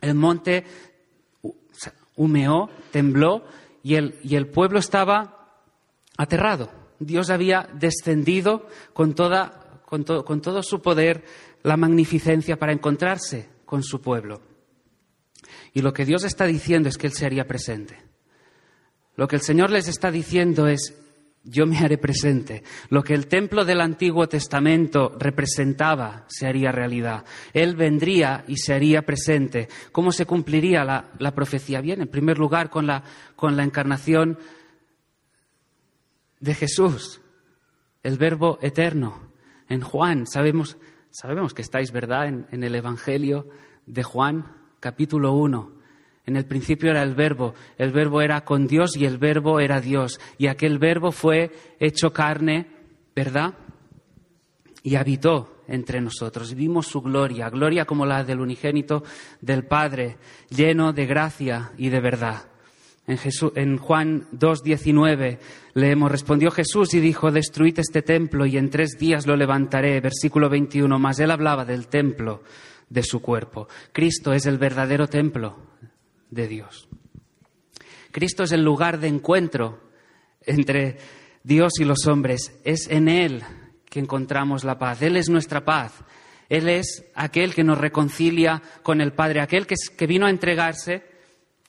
[0.00, 0.64] el monte
[2.16, 3.44] humeó, tembló
[3.82, 5.60] y el, y el pueblo estaba
[6.16, 11.24] aterrado Dios había descendido con, toda, con, con todo su poder,
[11.62, 14.40] la magnificencia para encontrarse con su pueblo.
[15.72, 17.98] Y lo que Dios está diciendo es que Él se haría presente.
[19.16, 20.94] Lo que el Señor les está diciendo es,
[21.42, 22.62] yo me haré presente.
[22.90, 27.24] Lo que el templo del Antiguo Testamento representaba se haría realidad.
[27.52, 29.68] Él vendría y se haría presente.
[29.92, 31.80] ¿Cómo se cumpliría la, la profecía?
[31.80, 33.02] Bien, en primer lugar, con la,
[33.36, 34.38] con la encarnación
[36.40, 37.20] de Jesús,
[38.02, 39.32] el verbo eterno.
[39.68, 40.76] En Juan, sabemos,
[41.10, 43.48] sabemos que estáis, ¿verdad?, en, en el Evangelio
[43.86, 45.76] de Juan, capítulo 1.
[46.26, 49.80] En el principio era el verbo, el verbo era con Dios y el verbo era
[49.80, 50.20] Dios.
[50.38, 52.66] Y aquel verbo fue hecho carne,
[53.14, 53.54] ¿verdad?
[54.82, 56.54] Y habitó entre nosotros.
[56.54, 59.04] Vimos su gloria, gloria como la del unigénito
[59.40, 60.16] del Padre,
[60.50, 62.48] lleno de gracia y de verdad.
[63.06, 65.38] En, Jesús, en Juan 2.19
[65.74, 70.00] leemos, respondió Jesús y dijo, destruid este templo y en tres días lo levantaré.
[70.00, 72.42] Versículo 21, más él hablaba del templo
[72.88, 73.68] de su cuerpo.
[73.92, 75.56] Cristo es el verdadero templo
[76.30, 76.88] de Dios.
[78.10, 79.80] Cristo es el lugar de encuentro
[80.42, 80.98] entre
[81.44, 82.58] Dios y los hombres.
[82.64, 83.44] Es en Él
[83.88, 85.02] que encontramos la paz.
[85.02, 85.92] Él es nuestra paz.
[86.48, 91.15] Él es aquel que nos reconcilia con el Padre, aquel que, que vino a entregarse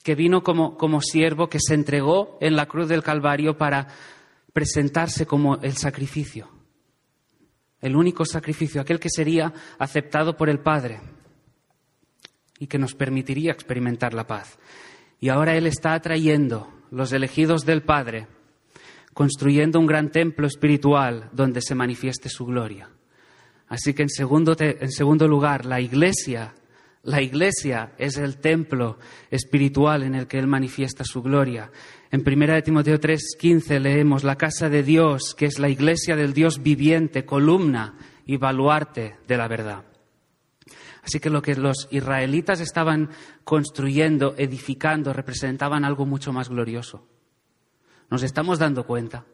[0.08, 3.88] que vino como, como siervo, que se entregó en la cruz del Calvario para
[4.54, 6.48] presentarse como el sacrificio,
[7.82, 10.98] el único sacrificio, aquel que sería aceptado por el Padre
[12.58, 14.58] y que nos permitiría experimentar la paz.
[15.20, 18.28] Y ahora Él está atrayendo los elegidos del Padre,
[19.12, 22.88] construyendo un gran templo espiritual donde se manifieste su gloria.
[23.66, 26.54] Así que en segundo, en segundo lugar, la Iglesia
[27.02, 28.98] la iglesia es el templo
[29.30, 31.70] espiritual en el que Él manifiesta su gloria.
[32.10, 36.62] En 1 Timoteo 3:15 leemos la casa de Dios, que es la iglesia del Dios
[36.62, 37.96] viviente, columna
[38.26, 39.84] y baluarte de la verdad.
[41.02, 43.08] Así que lo que los israelitas estaban
[43.44, 47.06] construyendo, edificando, representaban algo mucho más glorioso.
[48.10, 49.24] Nos estamos dando cuenta.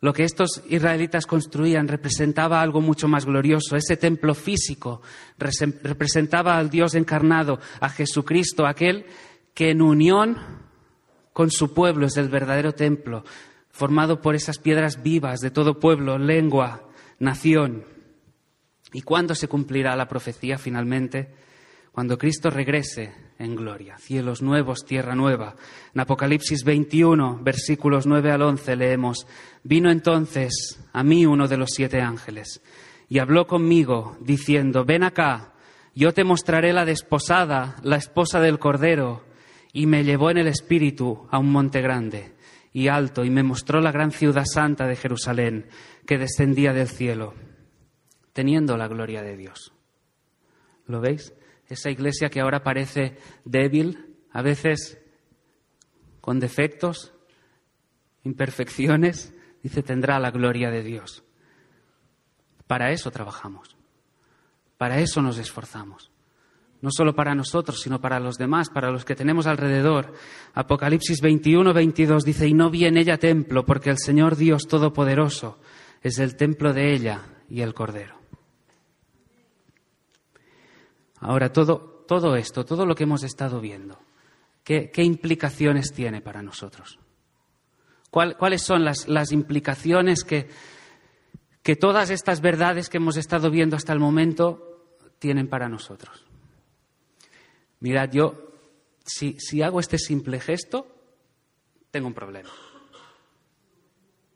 [0.00, 3.74] Lo que estos israelitas construían representaba algo mucho más glorioso.
[3.76, 5.02] Ese templo físico
[5.36, 9.06] representaba al Dios encarnado, a Jesucristo, aquel
[9.54, 10.36] que en unión
[11.32, 13.24] con su pueblo es el verdadero templo,
[13.70, 16.88] formado por esas piedras vivas de todo pueblo, lengua,
[17.18, 17.84] nación.
[18.92, 21.34] ¿Y cuándo se cumplirá la profecía finalmente?
[21.90, 25.54] Cuando Cristo regrese en gloria, cielos nuevos, tierra nueva.
[25.94, 29.26] En Apocalipsis 21, versículos 9 al 11 leemos,
[29.62, 32.60] vino entonces a mí uno de los siete ángeles
[33.08, 35.52] y habló conmigo diciendo, ven acá,
[35.94, 39.24] yo te mostraré la desposada, la esposa del Cordero,
[39.72, 42.34] y me llevó en el espíritu a un monte grande
[42.72, 45.66] y alto y me mostró la gran ciudad santa de Jerusalén
[46.06, 47.34] que descendía del cielo,
[48.32, 49.72] teniendo la gloria de Dios.
[50.86, 51.34] ¿Lo veis?
[51.68, 54.98] Esa iglesia que ahora parece débil, a veces
[56.20, 57.12] con defectos,
[58.24, 61.24] imperfecciones, dice, tendrá la gloria de Dios.
[62.66, 63.76] Para eso trabajamos,
[64.76, 66.10] para eso nos esforzamos,
[66.80, 70.12] no solo para nosotros, sino para los demás, para los que tenemos alrededor.
[70.54, 75.58] Apocalipsis 21, 22 dice, y no vi en ella templo, porque el Señor Dios Todopoderoso
[76.02, 78.17] es el templo de ella y el Cordero.
[81.20, 83.98] Ahora, todo, todo esto, todo lo que hemos estado viendo,
[84.64, 86.98] ¿qué, implicaciones tiene para nosotros?
[88.10, 90.48] ¿Cuáles son las, las implicaciones que,
[91.62, 96.24] que todas estas verdades que hemos estado viendo hasta el momento tienen para nosotros?
[97.80, 98.52] Mirad, yo,
[99.04, 100.86] si, si hago este simple gesto,
[101.90, 102.50] tengo un problema.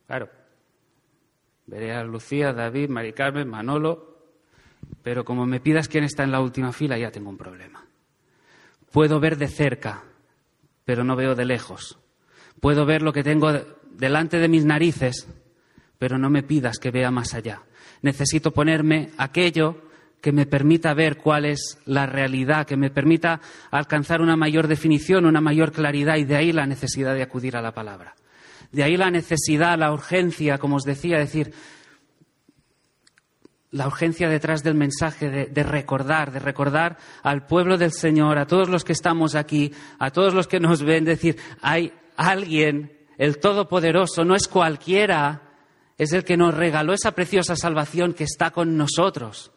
[0.07, 0.29] Claro.
[1.67, 4.12] Veré a Lucía, David, Mari Carmen, Manolo,
[5.03, 7.85] pero como me pidas quién está en la última fila, ya tengo un problema.
[8.91, 10.03] Puedo ver de cerca,
[10.85, 11.99] pero no veo de lejos.
[12.61, 13.53] Puedo ver lo que tengo
[13.91, 15.27] delante de mis narices,
[15.99, 17.63] pero no me pidas que vea más allá.
[18.03, 19.83] Necesito ponerme aquello
[20.21, 23.41] que me permita ver cuál es la realidad, que me permita
[23.73, 27.63] alcanzar una mayor definición, una mayor claridad, y de ahí la necesidad de acudir a
[27.63, 28.15] la palabra.
[28.71, 31.53] De ahí la necesidad, la urgencia, como os decía, decir,
[33.73, 38.69] la urgencia detrás del mensaje de, recordar, de recordar al pueblo del Señor, a todos
[38.69, 44.25] los que estamos aquí, a todos los que nos ven, decir, hay alguien, el Todopoderoso,
[44.25, 45.55] no es cualquiera,
[45.97, 49.53] es el que nos regaló esa preciosa salvación que está con nosotros.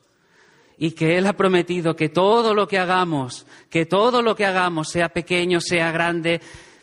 [0.77, 4.89] Y que Él ha prometido que todo lo que hagamos, que todo lo que hagamos,
[4.89, 6.39] sea pequeño, sea grande,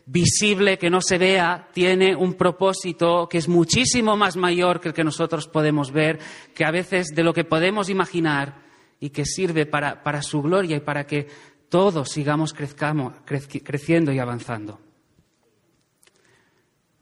[0.07, 4.94] visible, que no se vea, tiene un propósito que es muchísimo más mayor que el
[4.94, 6.18] que nosotros podemos ver,
[6.55, 8.62] que a veces de lo que podemos imaginar
[9.00, 11.28] y que sirve para, para su gloria y para que
[11.68, 14.80] todos sigamos crezcamos, creciendo y avanzando.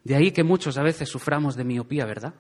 [0.05, 2.35] De ahí que muchos a veces suframos de miopía, ¿verdad?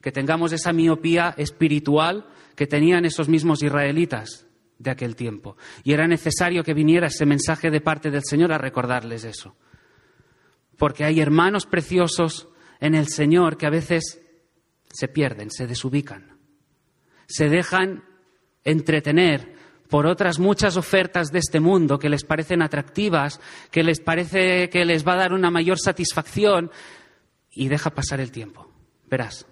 [0.00, 4.46] Que tengamos esa miopía espiritual que tenían esos mismos israelitas
[4.82, 5.56] de aquel tiempo.
[5.84, 9.56] Y era necesario que viniera ese mensaje de parte del Señor a recordarles eso.
[10.76, 12.48] Porque hay hermanos preciosos
[12.80, 14.20] en el Señor que a veces
[14.90, 16.38] se pierden, se desubican,
[17.26, 18.04] se dejan
[18.64, 19.54] entretener
[19.88, 24.84] por otras muchas ofertas de este mundo que les parecen atractivas, que les parece que
[24.84, 26.70] les va a dar una mayor satisfacción
[27.50, 28.70] y deja pasar el tiempo.
[29.08, 29.46] Verás,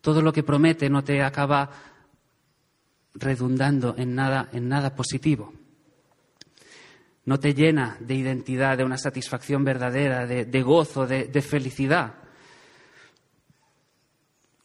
[0.00, 1.70] todo lo que promete no te acaba
[3.18, 5.52] redundando en nada, en nada positivo.
[7.24, 12.14] No te llena de identidad, de una satisfacción verdadera, de, gozo, de, felicidad.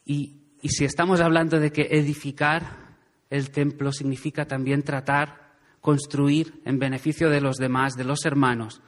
[0.04, 2.96] Y, y si estamos hablando de que edificar
[3.30, 8.80] el templo significa también tratar, construir en beneficio de los demás, de los hermanos,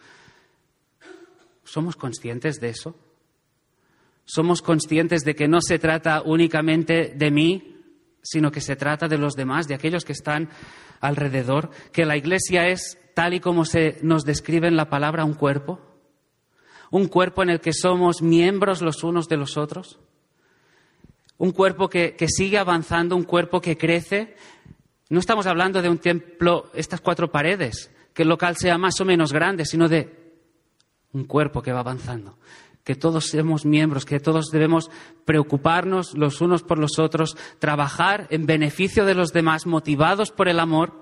[1.65, 2.97] ¿somos conscientes de eso?
[4.25, 7.74] somos conscientes de que no se trata únicamente de mí,
[8.25, 10.49] sino que se trata de los demás, de aquellos que están
[11.01, 15.35] alrededor, que la Iglesia es, tal y como se nos describe en la palabra, un
[15.35, 15.79] cuerpo,
[16.91, 20.01] un cuerpo en el que somos miembros los unos de los otros,
[21.37, 24.37] un cuerpo que, que sigue avanzando, un cuerpo que crece.
[25.11, 29.05] No estamos hablando de un templo, estas cuatro paredes, que el local sea más o
[29.05, 30.33] menos grande, sino de
[31.12, 32.39] un cuerpo que va avanzando
[32.85, 34.91] que todos somos miembros, que todos debemos
[35.24, 40.61] preocuparnos los unos por los otros, trabajar en beneficio de los demás, motivados por el
[40.61, 40.93] amor.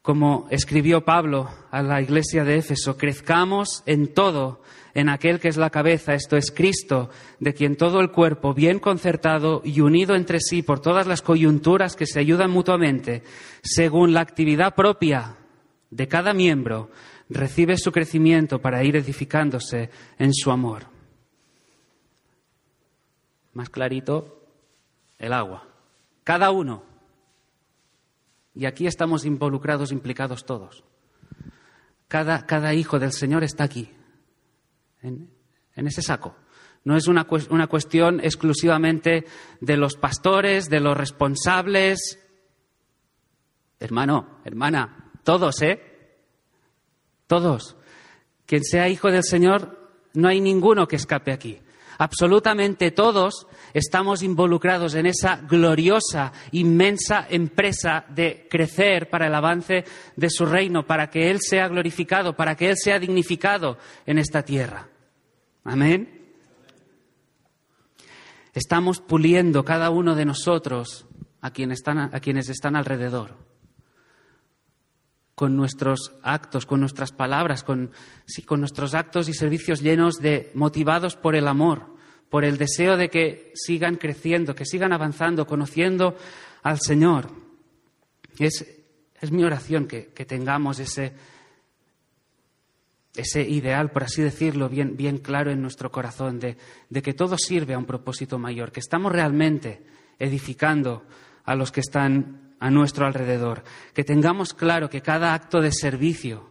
[0.00, 4.62] Como escribió Pablo a la iglesia de Éfeso, crezcamos en todo
[4.94, 8.78] en aquel que es la cabeza, esto es Cristo, de quien todo el cuerpo, bien
[8.78, 13.22] concertado y unido entre sí por todas las coyunturas que se ayudan mutuamente,
[13.62, 15.36] según la actividad propia
[15.90, 16.90] de cada miembro,
[17.28, 20.86] recibe su crecimiento para ir edificándose en su amor.
[23.52, 24.46] Más clarito,
[25.18, 25.66] el agua.
[26.24, 26.84] Cada uno.
[28.54, 30.84] Y aquí estamos involucrados, implicados todos.
[32.08, 33.90] Cada, cada hijo del Señor está aquí,
[35.02, 35.30] en,
[35.74, 36.34] ese saco.
[36.84, 39.26] No es una, una cuestión exclusivamente
[39.60, 42.18] de los pastores, de los responsables.
[43.78, 45.87] Hermano, hermana, todos, ¿eh?
[47.28, 47.76] Todos.
[48.46, 49.78] Quien sea hijo del Señor,
[50.14, 51.60] no hay ninguno que escape aquí.
[51.98, 59.84] Absolutamente todos estamos involucrados en esa gloriosa, inmensa empresa de crecer para el avance
[60.16, 64.42] de su reino, para que Él sea glorificado, para que Él sea dignificado en esta
[64.42, 64.88] tierra.
[65.64, 66.32] Amén.
[68.54, 71.04] Estamos puliendo cada uno de nosotros
[71.42, 73.47] a quienes están, a quienes están alrededor
[75.38, 77.92] con nuestros actos, con nuestras palabras, con,
[78.44, 81.94] con nuestros actos y servicios llenos de, motivados por el amor,
[82.28, 86.16] por el deseo de que sigan creciendo, que sigan avanzando, conociendo
[86.64, 87.30] al Señor.
[88.40, 88.66] Es,
[89.20, 91.12] es mi oración que, tengamos ese,
[93.14, 96.56] ese ideal, por así decirlo, bien, bien claro en nuestro corazón, de,
[96.90, 99.86] de, que todo sirve a un propósito mayor, que estamos realmente
[100.18, 101.04] edificando
[101.44, 103.62] a los que están a nuestro alrededor,
[103.94, 106.50] que tengamos claro que cada acto de servicio,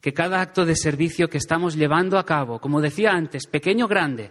[0.00, 3.88] que cada acto de servicio que estamos llevando a cabo, como decía antes, pequeño o
[3.88, 4.30] grande,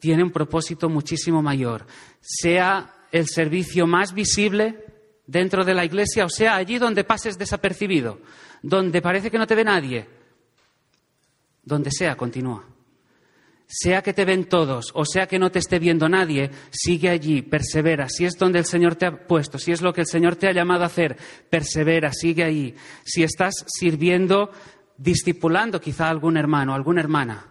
[0.00, 1.86] tiene un propósito muchísimo mayor,
[2.20, 4.84] sea el servicio más visible
[5.26, 8.20] dentro de la iglesia, o sea, allí donde pases desapercibido,
[8.62, 10.08] donde parece que no te ve nadie,
[11.62, 12.71] donde sea, continúa.
[13.74, 17.40] Sea que te ven todos o sea que no te esté viendo nadie, sigue allí,
[17.40, 18.06] persevera.
[18.10, 20.46] Si es donde el Señor te ha puesto, si es lo que el Señor te
[20.46, 21.16] ha llamado a hacer,
[21.48, 22.74] persevera, sigue ahí.
[23.02, 24.50] Si estás sirviendo,
[24.98, 27.46] discipulando quizá a algún hermano, alguna hermana,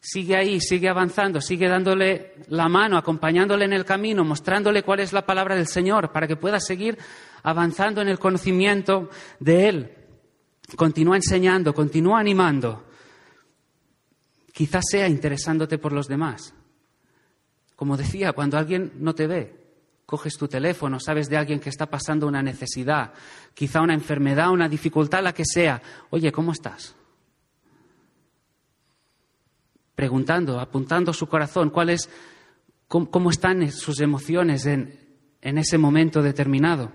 [0.00, 5.12] sigue ahí, sigue avanzando, sigue dándole la mano, acompañándole en el camino, mostrándole cuál es
[5.12, 6.96] la palabra del Señor para que pueda seguir
[7.42, 9.92] avanzando en el conocimiento de Él.
[10.76, 12.87] Continúa enseñando, continúa animando.
[14.58, 16.52] Quizás sea interesándote por los demás.
[17.76, 19.54] Como decía, cuando alguien no te ve,
[20.04, 23.14] coges tu teléfono, sabes de alguien que está pasando una necesidad,
[23.54, 25.80] quizá una enfermedad, una dificultad, la que sea.
[26.10, 26.96] Oye, ¿cómo estás?
[29.94, 32.10] Preguntando, apuntando su corazón, cuál es,
[32.88, 36.90] cómo, están sus emociones en, en ese momento determinado.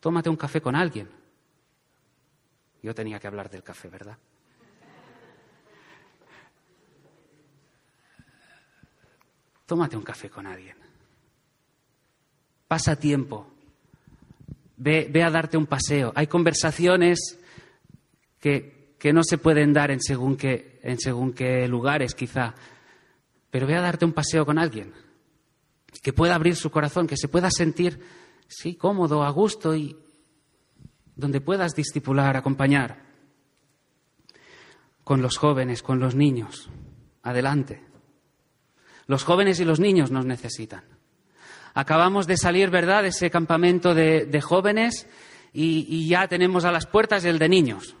[0.00, 1.08] Tómate un café con alguien.
[2.82, 4.18] Yo tenía que hablar del café, ¿verdad?
[9.72, 10.76] Tómate un café con alguien.
[12.68, 13.46] Pasa tiempo.
[14.76, 16.12] Ve, a darte un paseo.
[16.14, 17.38] Hay conversaciones
[18.38, 22.54] que, que, no se pueden dar en según, qué, en según qué lugares, quizá.
[23.50, 24.92] Pero ve a darte un paseo con alguien.
[26.02, 27.98] Que pueda abrir su corazón, que se pueda sentir,
[28.48, 29.96] sí, cómodo, a gusto y
[31.16, 33.06] donde puedas discipular, acompañar.
[35.02, 36.68] Con los jóvenes, con los niños.
[37.22, 37.91] Adelante.
[39.06, 40.84] Los jóvenes y los niños nos necesitan.
[41.74, 45.06] Acabamos de salir, ¿verdad?, de ese campamento de, jóvenes
[45.52, 47.96] y, ya tenemos a las puertas el de niños.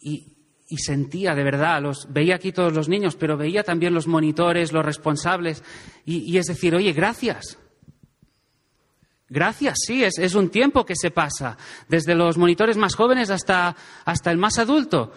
[0.00, 0.32] Y,
[0.78, 4.84] sentía de verdad, los, veía aquí todos los niños, pero veía también los monitores, los
[4.84, 5.62] responsables,
[6.04, 7.58] y, es decir, oye, gracias.
[9.28, 11.58] Gracias, sí, es, un tiempo que se pasa,
[11.88, 13.74] desde los monitores más jóvenes hasta,
[14.04, 15.12] hasta el más adulto.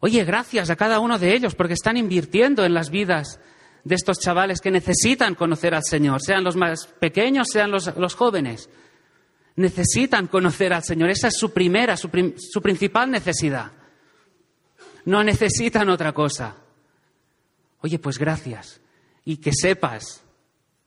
[0.00, 3.40] Oye, gracias a cada uno de ellos porque están invirtiendo en las vidas
[3.86, 8.68] de estos chavales que necesitan conocer al Señor, sean los más pequeños, sean los, jóvenes.
[9.54, 11.08] Necesitan conocer al Señor.
[11.08, 13.70] Esa es su primera, su, su principal necesidad.
[15.04, 16.56] No necesitan otra cosa.
[17.78, 18.80] Oye, pues gracias.
[19.24, 20.20] Y que sepas,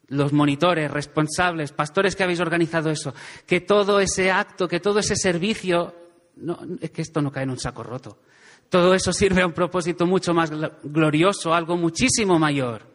[0.10, 3.14] los monitores, responsables, pastores que habéis organizado eso,
[3.47, 5.95] que todo ese acto, que todo ese servicio,
[6.36, 8.20] no, es que esto no cae en un saco roto.
[8.68, 10.52] Todo eso sirve a un propósito mucho más
[10.84, 12.89] glorioso, algo muchísimo mayor.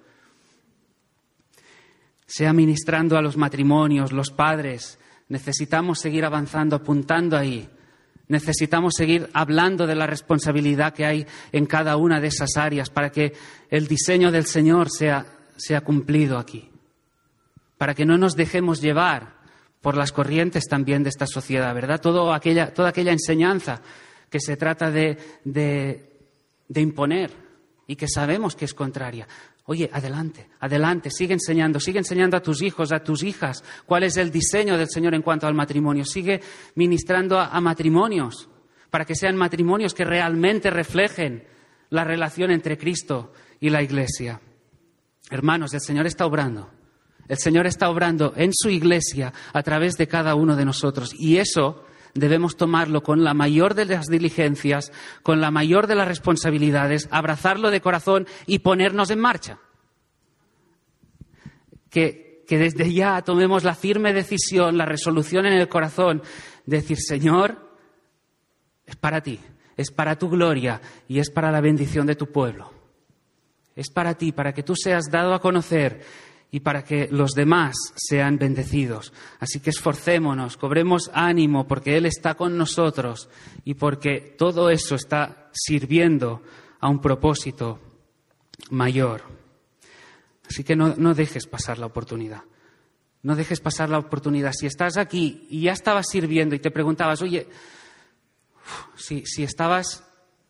[2.26, 4.98] Sea ministrando a los matrimonios, los padres,
[5.28, 7.68] necesitamos seguir avanzando, apuntando ahí.
[8.28, 13.10] Necesitamos seguir hablando de la responsabilidad que hay en cada una de esas áreas para
[13.10, 13.34] que
[13.68, 15.26] el diseño del Señor sea,
[15.84, 16.70] cumplido aquí.
[17.76, 19.34] Para que no nos dejemos llevar
[19.82, 22.00] por las corrientes también de esta sociedad, ¿verdad?
[22.32, 23.82] aquella, toda aquella enseñanza
[24.30, 25.18] que se trata de,
[26.74, 27.30] imponer
[27.86, 29.28] y que sabemos que es contraria.
[29.66, 34.18] Oye, adelante, adelante, sigue enseñando, sigue enseñando a tus hijos, a tus hijas, cuál es
[34.18, 36.04] el diseño del Señor en cuanto al matrimonio.
[36.04, 36.42] Sigue
[36.74, 38.48] ministrando a, matrimonios,
[38.90, 41.44] para que sean matrimonios que realmente reflejen
[41.88, 44.38] la relación entre Cristo y la Iglesia.
[45.30, 46.70] Hermanos, el Señor está obrando.
[47.26, 51.14] El Señor está obrando en su Iglesia a través de cada uno de nosotros.
[51.18, 54.92] Y eso debemos tomarlo con la mayor de las diligencias,
[55.22, 59.58] con la mayor de las responsabilidades, abrazarlo de corazón y ponernos en marcha.
[61.90, 66.22] Que, desde ya tomemos la firme decisión, la resolución en el corazón,
[66.66, 67.76] de decir, Señor,
[68.86, 69.40] es para ti,
[69.76, 72.72] es para tu gloria y es para la bendición de tu pueblo.
[73.74, 76.00] Es para ti, para que tú seas dado a conocer
[76.54, 79.12] y para que los demás sean bendecidos.
[79.40, 83.28] Así que esforcémonos, cobremos ánimo porque Él está con nosotros
[83.64, 86.44] y porque todo eso está sirviendo
[86.78, 87.80] a un propósito
[88.70, 89.24] mayor.
[90.48, 92.42] Así que no, dejes pasar la oportunidad.
[93.24, 94.52] No dejes pasar la oportunidad.
[94.52, 97.48] Si estás aquí y ya estabas sirviendo y te preguntabas, oye,
[98.94, 100.04] si, estabas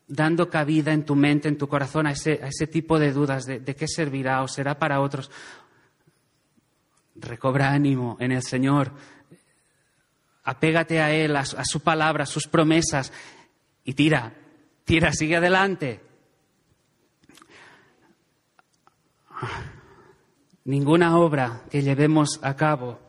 [0.07, 3.75] dando cabida en tu mente, en tu corazón a ese, tipo de dudas de, de
[3.75, 5.31] qué servirá o será para otros,
[7.15, 8.91] recobra ánimo en el Señor,
[10.43, 13.11] apégate a Él, a, a su palabra, a sus promesas
[13.83, 14.33] y tira,
[14.83, 16.01] tira, sigue adelante.
[20.65, 22.99] Ninguna obra que llevemos a cabo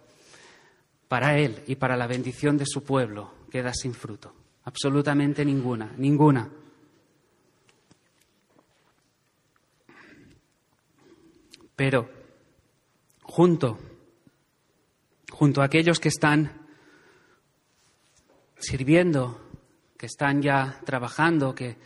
[1.09, 4.35] para Él y para la bendición de su pueblo queda sin fruto.
[4.65, 6.51] Absolutamente ninguna, ninguna.
[11.77, 12.11] Pero
[13.23, 13.79] junto,
[15.37, 16.51] junto a aquellos que están
[18.59, 19.39] sirviendo,
[19.99, 21.77] que están ya trabajando, que,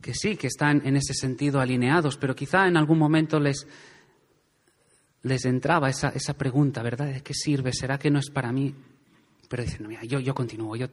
[0.00, 3.66] que sí, que están en ese sentido alineados, pero quizá en algún momento les,
[5.22, 7.12] les entraba esa, esa pregunta, ¿verdad?
[7.12, 7.74] ¿De qué sirve?
[7.74, 8.74] ¿Será que no es para mí?
[9.50, 10.86] Pero dicen, mira, yo, yo continúo, yo,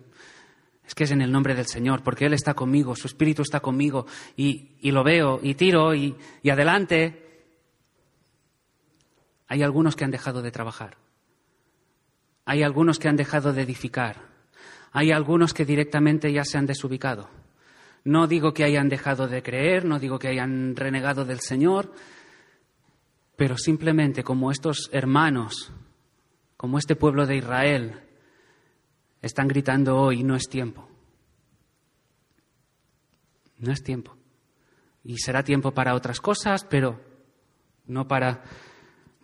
[0.86, 3.62] es que es en el nombre del Señor, porque Él está conmigo, su Espíritu está
[3.62, 7.22] conmigo, y, y lo veo, y tiro, y, y adelante.
[9.48, 11.05] Hay algunos que han dejado de trabajar.
[12.46, 14.18] Hay algunos que han dejado de edificar.
[14.92, 17.30] Hay algunos que directamente ya se han desubicado.
[18.04, 21.92] No digo que hayan dejado de creer, no digo que hayan renegado del Señor,
[23.36, 25.72] pero simplemente como estos hermanos,
[26.56, 28.00] como este pueblo de Israel,
[29.22, 30.88] están gritando hoy, no es tiempo.
[33.58, 34.16] No es tiempo.
[35.04, 37.02] Y será tiempo para otras cosas, pero
[37.88, 38.44] no para,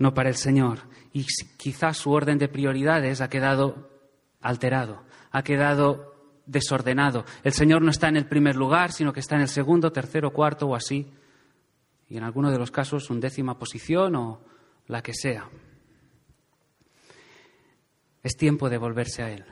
[0.02, 0.80] no para el Señor.
[1.14, 1.26] Y
[1.58, 3.90] quizás su orden de prioridades ha quedado
[4.42, 7.26] alterado, ha quedado desordenado.
[7.44, 10.32] El Señor no está en el primer lugar, sino que está en el segundo, tercero,
[10.32, 11.12] cuarto o así
[12.12, 14.42] y en alguno de los casos un décima posición o
[14.88, 15.50] la que sea.
[18.22, 19.46] Es tiempo de volverse a Él.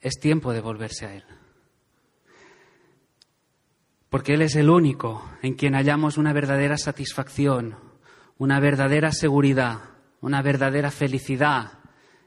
[0.00, 1.24] Es tiempo de volverse a Él.
[4.08, 7.76] Porque Él es el único en quien hallamos una verdadera satisfacción,
[8.42, 9.78] una verdadera seguridad,
[10.20, 11.74] una verdadera felicidad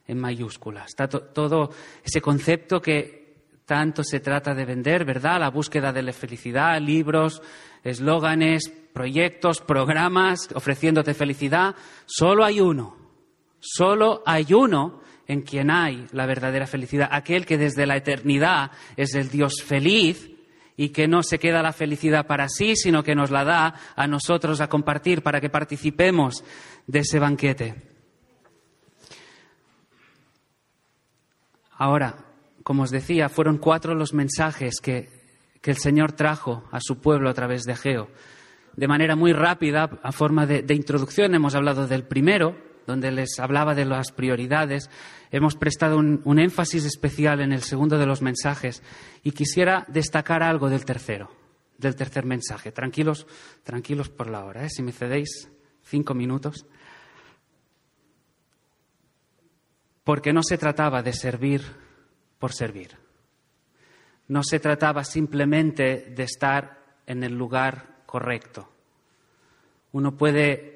[0.07, 0.85] en mayúsculas.
[0.87, 1.71] Está todo
[2.05, 5.41] ese concepto que tanto se trata de vender, ¿verdad?
[5.41, 7.41] La búsqueda de la felicidad, libros,
[7.83, 11.75] eslóganes, proyectos, programas, ofreciéndote felicidad.
[12.05, 12.95] Solo hay uno,
[13.59, 19.15] solo hay uno en quien hay la verdadera felicidad, aquel que desde la eternidad es
[19.15, 20.29] el Dios feliz
[20.77, 24.07] y que no se queda la felicidad para sí, sino que nos la da a
[24.07, 26.43] nosotros a compartir para que participemos
[26.87, 27.75] de ese banquete.
[31.77, 32.15] Ahora,
[32.63, 35.13] como os decía, fueron cuatro los mensajes que,
[35.63, 38.07] el Señor trajo a su pueblo a través de Geo.
[38.75, 42.55] De manera muy rápida, a forma de, introducción, hemos hablado del primero,
[42.85, 44.89] donde les hablaba de las prioridades.
[45.31, 48.83] Hemos prestado un, énfasis especial en el segundo de los mensajes
[49.23, 51.31] y quisiera destacar algo del tercero,
[51.77, 52.71] del tercer mensaje.
[52.71, 53.27] Tranquilos,
[53.63, 54.69] tranquilos por la hora, ¿eh?
[54.69, 55.49] si me cedéis
[55.83, 56.65] cinco minutos.
[60.03, 61.63] Porque no se trataba de servir
[62.37, 62.97] por servir.
[64.27, 68.69] No se trataba simplemente de estar en el lugar correcto.
[69.91, 70.74] Uno puede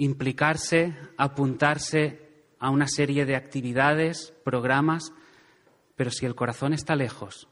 [0.00, 5.12] implicarse, apuntarse a una serie de actividades, programas,
[5.94, 7.48] pero si el corazón está lejos,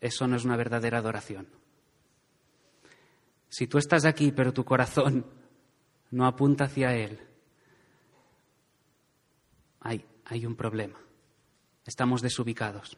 [0.00, 1.48] eso no es una verdadera adoración.
[3.48, 5.24] Si tú estás aquí, pero tu corazón
[6.10, 7.18] no apunta hacia Él,
[9.80, 10.98] hay, un problema
[11.84, 12.96] estamos desubicados.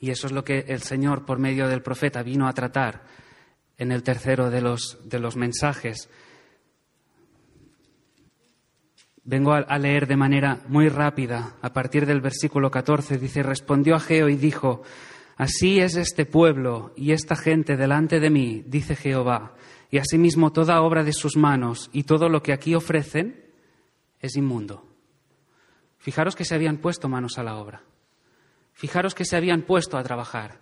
[0.00, 3.04] Y eso es lo que el Señor, por medio del profeta, vino a tratar
[3.78, 6.10] en el tercero de los, de los mensajes.
[9.30, 14.00] Vengo a, leer de manera muy rápida, a partir del versículo 14, dice, respondió a
[14.00, 14.82] Geo y dijo,
[15.36, 19.54] Así es este pueblo y esta gente delante de mí, dice Jehová,
[19.88, 23.40] y asimismo toda obra de sus manos y todo lo que aquí ofrecen
[24.18, 24.84] es inmundo.
[25.98, 27.84] Fijaros que se habían puesto manos a la obra.
[28.72, 30.58] Fijaros que se habían puesto a trabajar.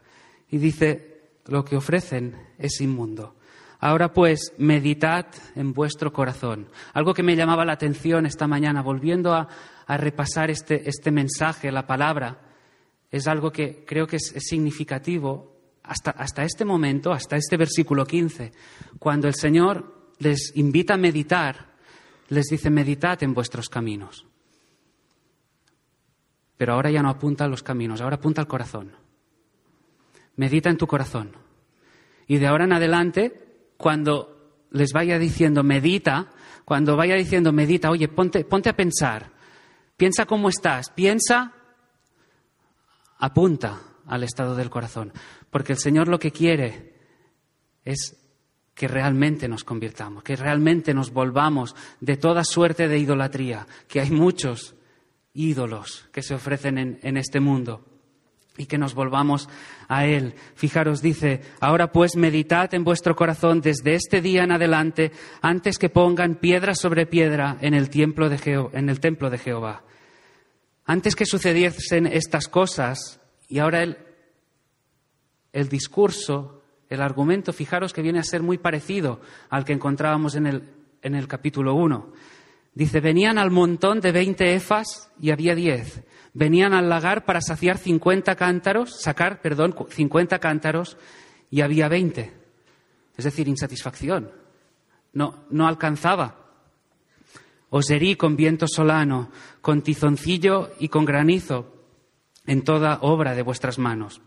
[0.51, 3.35] Y dice, lo que ofrecen es inmundo.
[3.81, 6.69] Ahora pues, meditad en vuestro corazón.
[6.95, 9.49] Algo que me llamaba la atención esta mañana, volviendo a,
[9.87, 12.41] repasar este, este, mensaje, la palabra,
[13.11, 18.53] es algo que creo que es, significativo hasta, hasta este momento, hasta este versículo 15,
[18.99, 21.69] cuando el Señor les invita a meditar,
[22.29, 24.27] les dice, meditad en vuestros caminos.
[26.59, 28.93] Pero ahora ya no apunta a los caminos, ahora apunta al corazón.
[30.37, 31.33] Medita en tu corazón.
[32.27, 33.48] Y de ahora en adelante,
[33.79, 36.29] cuando les vaya diciendo medita,
[36.67, 39.33] cuando vaya diciendo medita, oye, ponte, ponte a pensar,
[39.97, 41.55] piensa cómo estás, piensa,
[43.19, 45.13] apunta al estado del corazón.
[45.49, 46.95] Porque el Señor lo que quiere
[47.85, 48.17] es
[48.75, 54.11] que realmente nos convirtamos, que realmente nos volvamos de toda suerte de idolatría, que hay
[54.11, 54.75] muchos
[55.33, 57.98] ídolos que se ofrecen en, en este mundo
[58.59, 59.49] y que nos volvamos
[59.89, 60.35] a Él.
[60.55, 65.89] Fijaros, dice, ahora pues meditad en vuestro corazón desde este día en adelante, antes que
[65.89, 69.85] pongan piedra sobre piedra en el templo de, Jehová.
[70.85, 73.97] Antes que sucediesen estas cosas, y ahora el,
[75.53, 80.47] el discurso el argumento, fijaros que viene a ser muy parecido al que encontrábamos en
[80.47, 80.63] el,
[81.03, 82.13] en el capítulo 1.
[82.79, 86.05] Dice, venían al montón de 20 efas y había 10.
[86.33, 90.97] Venían al lagar para saciar 50 cántaros, sacar, perdón, 50 cántaros
[91.51, 92.33] y había 20.
[93.17, 94.31] Es decir, insatisfacción.
[95.13, 96.37] No, no alcanzaba.
[97.69, 101.75] Os herí con viento solano, con tizoncillo y con granizo
[102.47, 104.23] en toda obra de vuestras manos.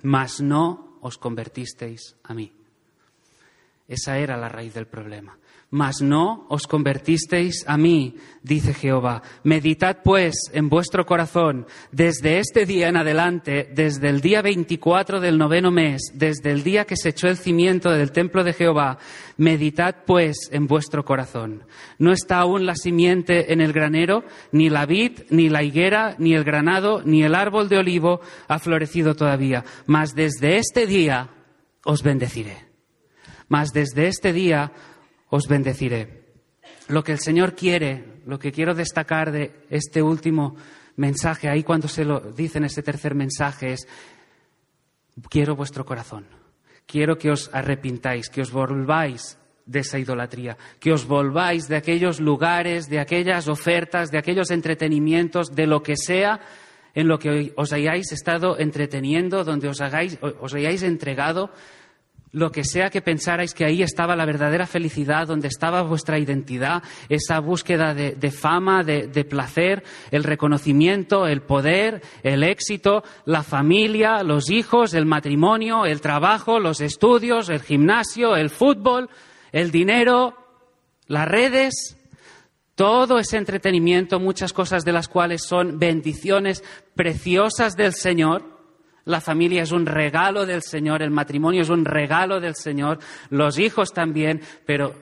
[0.00, 2.52] Mas no os convertisteis a mí.
[3.88, 5.36] Esa era la raíz del problema.
[5.74, 8.14] Mas no os convertisteis a mí,
[8.44, 9.22] dice Jehová.
[9.42, 15.36] Meditad pues en vuestro corazón desde este día en adelante, desde el día 24 del
[15.36, 18.98] noveno mes, desde el día que se echó el cimiento del templo de Jehová.
[19.36, 21.64] Meditad pues en vuestro corazón.
[21.98, 24.22] No está aún la simiente en el granero,
[24.52, 28.60] ni la vid, ni la higuera, ni el granado, ni el árbol de olivo ha
[28.60, 29.64] florecido todavía.
[29.86, 31.30] Mas desde este día
[31.84, 32.58] os bendeciré.
[33.48, 34.72] Mas desde este día
[35.34, 36.22] os bendeciré.
[36.86, 40.54] Lo que el Señor quiere, lo que quiero destacar de este último
[40.96, 43.88] mensaje, ahí cuando se lo dice en este tercer mensaje, es,
[45.28, 46.24] quiero vuestro corazón,
[46.86, 52.20] quiero que os arrepintáis, que os volváis de esa idolatría, que os volváis de aquellos
[52.20, 56.40] lugares, de aquellas ofertas, de aquellos entretenimientos, de lo que sea
[56.94, 61.50] en lo que os hayáis estado entreteniendo, donde os, hagáis, os hayáis entregado
[62.34, 66.82] lo que sea que pensarais que ahí estaba la verdadera felicidad, donde estaba vuestra identidad,
[67.08, 74.24] esa búsqueda de, fama, de, de, placer, el reconocimiento, el poder, el éxito, la familia,
[74.24, 79.08] los hijos, el matrimonio, el trabajo, los estudios, el gimnasio, el fútbol,
[79.52, 80.36] el dinero,
[81.06, 81.96] las redes,
[82.74, 86.64] todo ese entretenimiento, muchas cosas de las cuales son bendiciones
[86.96, 88.53] preciosas del Señor,
[89.04, 92.98] la familia es un regalo del Señor, el matrimonio es un regalo del Señor,
[93.30, 94.94] los hijos también, pero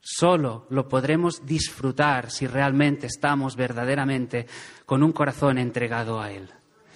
[0.00, 4.46] solo lo podremos disfrutar si realmente estamos verdaderamente
[4.84, 6.48] con un corazón entregado a Él.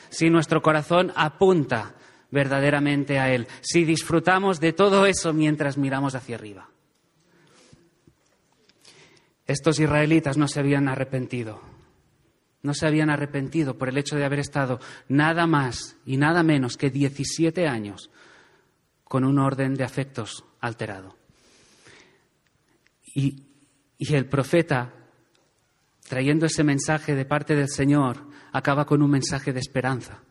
[0.08, 1.94] Si nuestro corazón apunta
[2.30, 6.68] verdaderamente a Él, si disfrutamos de todo eso mientras miramos hacia arriba.
[9.46, 11.73] Estos israelitas no se habían arrepentido
[12.64, 16.76] no se habían arrepentido por el hecho de haber estado nada más y nada menos
[16.76, 18.10] que 17 años
[19.04, 21.16] con un orden de afectos alterado.
[23.14, 23.42] Y,
[23.98, 24.92] el profeta,
[26.08, 30.22] trayendo ese mensaje de parte del Señor, acaba con un mensaje de esperanza.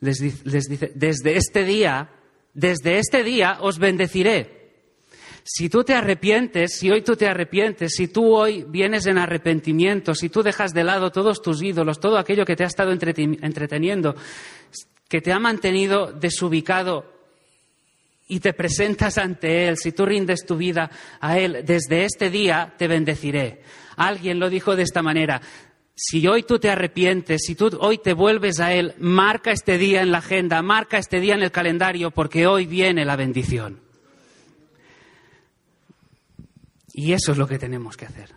[0.00, 2.10] Les, les dice, desde este día,
[2.54, 4.57] desde este día os bendeciré.
[5.50, 10.14] Si tú te arrepientes, si hoy tú te arrepientes, si tú hoy vienes en arrepentimiento,
[10.14, 14.14] si tú dejas de lado todos tus ídolos, todo aquello que te ha estado entreteniendo,
[15.08, 17.10] que te ha mantenido desubicado
[18.28, 22.74] y te presentas ante Él, si tú rindes tu vida a Él, desde este día
[22.76, 23.62] te bendeciré.
[23.96, 25.40] Alguien lo dijo de esta manera.
[25.94, 30.02] Si hoy tú te arrepientes, si tú hoy te vuelves a Él, marca este día
[30.02, 33.87] en la agenda, marca este día en el calendario, porque hoy viene la bendición.
[37.00, 38.34] Y eso es lo que tenemos que hacer.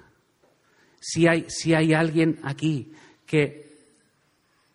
[1.00, 2.94] Si hay, si hay alguien aquí
[3.26, 3.88] que,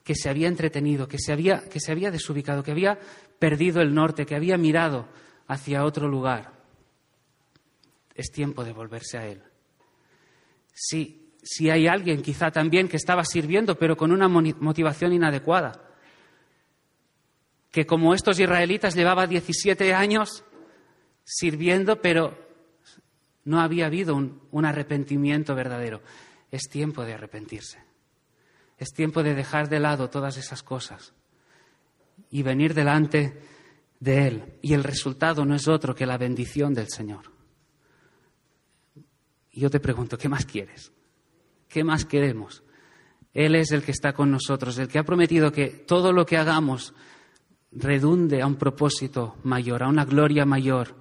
[0.02, 2.98] que se había entretenido, que se había, que se había desubicado, que había
[3.38, 5.08] perdido el norte, que había mirado
[5.46, 6.52] hacia otro lugar,
[8.16, 9.40] es tiempo de volverse a Él.
[10.74, 15.80] Si, si hay alguien quizá también que estaba sirviendo, pero con una motivación inadecuada,
[17.70, 20.42] que como estos israelitas llevaba 17 años
[21.22, 22.45] sirviendo, pero
[23.46, 26.02] no había habido un, arrepentimiento verdadero.
[26.50, 27.78] Es tiempo de arrepentirse.
[28.76, 31.14] Es tiempo de dejar de lado todas esas cosas
[32.28, 33.40] y venir delante
[34.00, 34.58] de Él.
[34.62, 37.30] Y el resultado no es otro que la bendición del Señor.
[39.52, 40.92] Y yo te pregunto, ¿qué más quieres?
[41.68, 42.64] ¿Qué más queremos?
[43.32, 46.36] Él es el que está con nosotros, el que ha prometido que todo lo que
[46.36, 46.94] hagamos
[47.70, 50.96] redunde a un propósito mayor, a una gloria mayor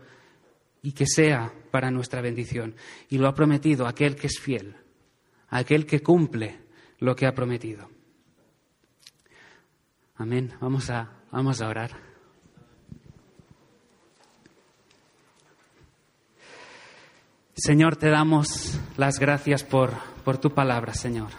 [0.84, 2.74] y que sea para nuestra bendición.
[3.10, 4.78] Y lo ha prometido aquel que es fiel,
[5.50, 6.58] aquel que cumple
[7.00, 7.90] lo que ha prometido.
[10.16, 10.54] Amén.
[10.62, 11.92] Vamos a, vamos a orar.
[17.56, 19.92] Señor, te damos las gracias por,
[20.24, 21.32] por tu palabra, Señor.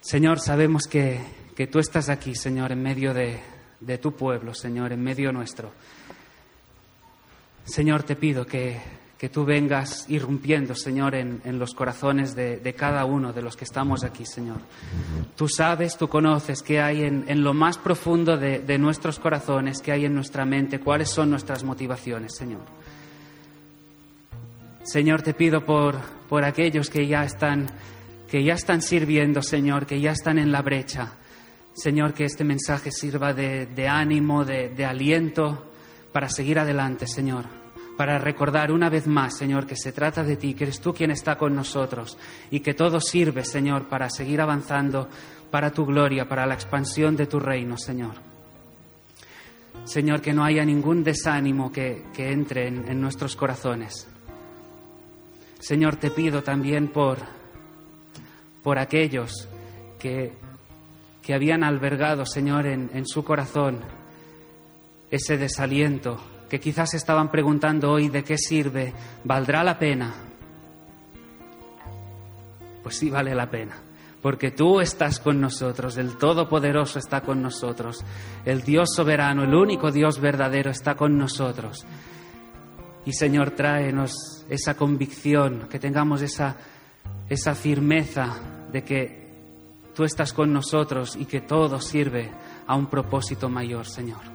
[0.00, 1.20] Señor, sabemos que,
[1.56, 3.40] que tú estás aquí, Señor, en medio de,
[3.80, 5.72] de tu pueblo, Señor, en medio nuestro.
[7.64, 8.78] Señor, te pido que,
[9.18, 13.56] que tú vengas irrumpiendo, Señor, en, en los corazones de, de, cada uno de los
[13.56, 14.58] que estamos aquí, Señor.
[15.34, 19.80] Tú sabes, tú conoces qué hay en, en lo más profundo de, de, nuestros corazones,
[19.80, 22.60] qué hay en nuestra mente, cuáles son nuestras motivaciones, Señor.
[24.82, 25.96] Señor, te pido por,
[26.28, 27.68] por aquellos que ya están
[28.30, 31.12] que ya están sirviendo, Señor, que ya están en la brecha.
[31.72, 35.70] Señor, que este mensaje sirva de, de ánimo, de, de aliento
[36.14, 37.64] para seguir adelante, Señor
[37.96, 41.10] para recordar una vez más, Señor, que se trata de ti, que eres tú quien
[41.10, 42.18] está con nosotros
[42.50, 45.08] y que todo sirve, Señor, para seguir avanzando
[45.50, 48.14] para tu gloria, para la expansión de tu reino, Señor.
[49.84, 54.08] Señor, que no haya ningún desánimo que, que entre en, nuestros corazones.
[55.60, 57.18] Señor, te pido también por,
[58.62, 59.48] por aquellos
[59.98, 60.32] que,
[61.22, 64.03] que habían albergado, Señor, en, en su corazón
[65.14, 66.18] ese desaliento,
[66.50, 68.92] que quizás estaban preguntando hoy de qué sirve,
[69.22, 70.12] ¿valdrá la pena?
[72.82, 73.76] Pues sí vale la pena,
[74.20, 78.04] porque tú estás con nosotros, el Todopoderoso está con nosotros,
[78.44, 81.86] el Dios soberano, el único Dios verdadero está con nosotros.
[83.06, 86.56] Y Señor, tráenos esa convicción, que tengamos esa,
[87.28, 88.34] esa firmeza
[88.72, 89.28] de que
[89.94, 92.32] tú estás con nosotros y que todo sirve
[92.66, 94.33] a un propósito mayor, Señor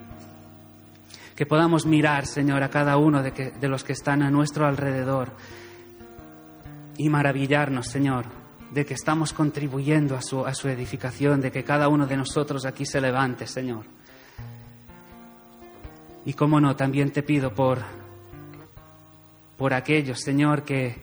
[1.39, 5.29] que podamos mirar, Señor, a cada uno de, que, los que están a nuestro alrededor
[6.97, 8.25] y maravillarnos, Señor,
[8.71, 12.65] de que estamos contribuyendo a su, a su edificación, de que cada uno de nosotros
[12.65, 13.85] aquí se levante, Señor.
[16.25, 17.83] Y cómo no, también te pido por,
[19.57, 20.97] por aquellos, Señor, que,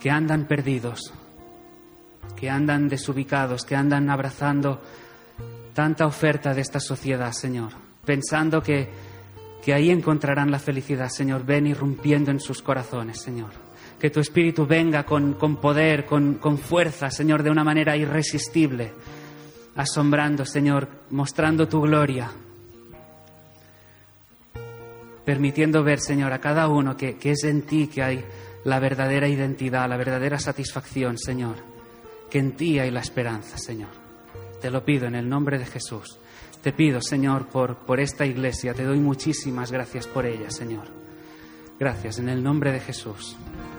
[0.00, 1.12] que andan perdidos,
[2.34, 4.80] que andan desubicados, que andan abrazando
[5.74, 7.72] tanta oferta de esta sociedad, Señor,
[8.06, 9.03] pensando que
[9.64, 11.46] que ahí encontrarán la felicidad, Señor.
[11.46, 13.50] Ven irrumpiendo en sus corazones, Señor.
[13.98, 18.92] Que tu Espíritu venga con, con poder, con, con fuerza, Señor, de una manera irresistible,
[19.76, 22.30] asombrando, Señor, mostrando tu gloria,
[25.24, 28.24] permitiendo ver, Señor, a cada uno que, que, es en ti que hay
[28.64, 31.56] la verdadera identidad, la verdadera satisfacción, Señor,
[32.30, 33.90] que en ti hay la esperanza, Señor.
[34.60, 36.18] Te lo pido en el nombre de Jesús.
[36.64, 38.72] Te pido, Señor, por, por esta iglesia.
[38.72, 40.86] Te doy muchísimas gracias por ella, Señor.
[41.78, 43.36] Gracias en el nombre de Jesús.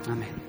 [0.07, 0.44] Amén.